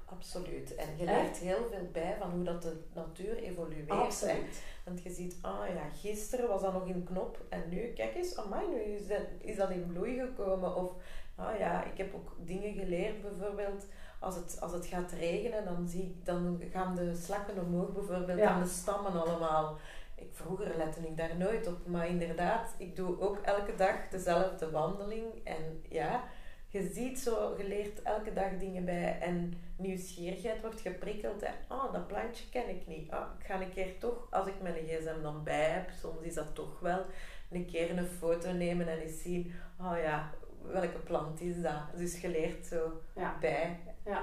[0.06, 0.76] Absoluut.
[0.76, 3.90] En je leert heel veel bij van hoe dat de natuur evolueert.
[3.90, 4.64] Absoluut.
[4.86, 8.38] Want je ziet, ah ja, gisteren was dat nog in knop en nu, kijk eens,
[8.38, 10.76] amai, nu is dat, is dat in bloei gekomen.
[10.76, 10.92] Of,
[11.36, 13.86] ah ja, ik heb ook dingen geleerd, bijvoorbeeld,
[14.20, 18.50] als het, als het gaat regenen, dan, zie, dan gaan de slakken omhoog, bijvoorbeeld, ja.
[18.50, 19.78] aan de stammen allemaal.
[20.20, 24.72] Ik, vroeger lette ik daar nooit op, maar inderdaad, ik doe ook elke dag dezelfde
[24.72, 25.26] wandeling.
[25.44, 26.24] En ja,
[26.68, 31.42] je ziet zo, je leert elke dag dingen bij en nieuwsgierigheid wordt geprikkeld.
[31.42, 31.76] Hè.
[31.76, 33.12] Oh, dat plantje ken ik niet.
[33.12, 36.34] Oh, ik ga een keer toch, als ik mijn gsm dan bij heb, soms is
[36.34, 37.06] dat toch wel,
[37.50, 41.82] een keer een foto nemen en eens zien, oh ja, welke plant is dat?
[41.96, 43.02] Dus je leert zo
[43.40, 43.80] bij.
[44.06, 44.22] Ja.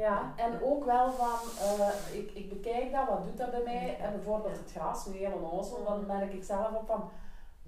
[0.00, 1.38] Ja, en ook wel van,
[1.78, 3.98] uh, ik, ik bekijk dat, wat doet dat bij mij?
[3.98, 7.10] En bijvoorbeeld het gras, nu helemaal onzel, dan merk ik zelf op van,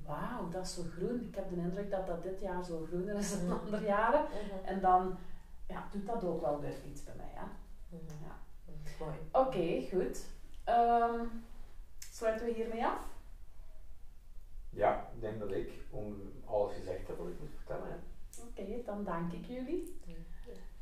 [0.05, 1.21] wauw, dat is zo groen.
[1.29, 4.21] Ik heb de indruk dat dat dit jaar zo groener is dan andere jaren.
[4.21, 4.65] Mhm.
[4.65, 5.19] En dan
[5.67, 7.33] ja, doet dat ook wel weer iets bij mij.
[7.35, 7.47] Hè?
[7.89, 8.25] Mhm.
[8.25, 8.37] Ja.
[8.99, 9.17] Mooi.
[9.33, 10.25] Oké, goed.
[10.69, 11.45] Um,
[12.11, 13.01] sluiten we hiermee af?
[14.71, 18.03] Ja, ik denk dat ik om alles gezegd heb wat ik moet vertellen.
[18.49, 20.01] Oké, dan dank ik jullie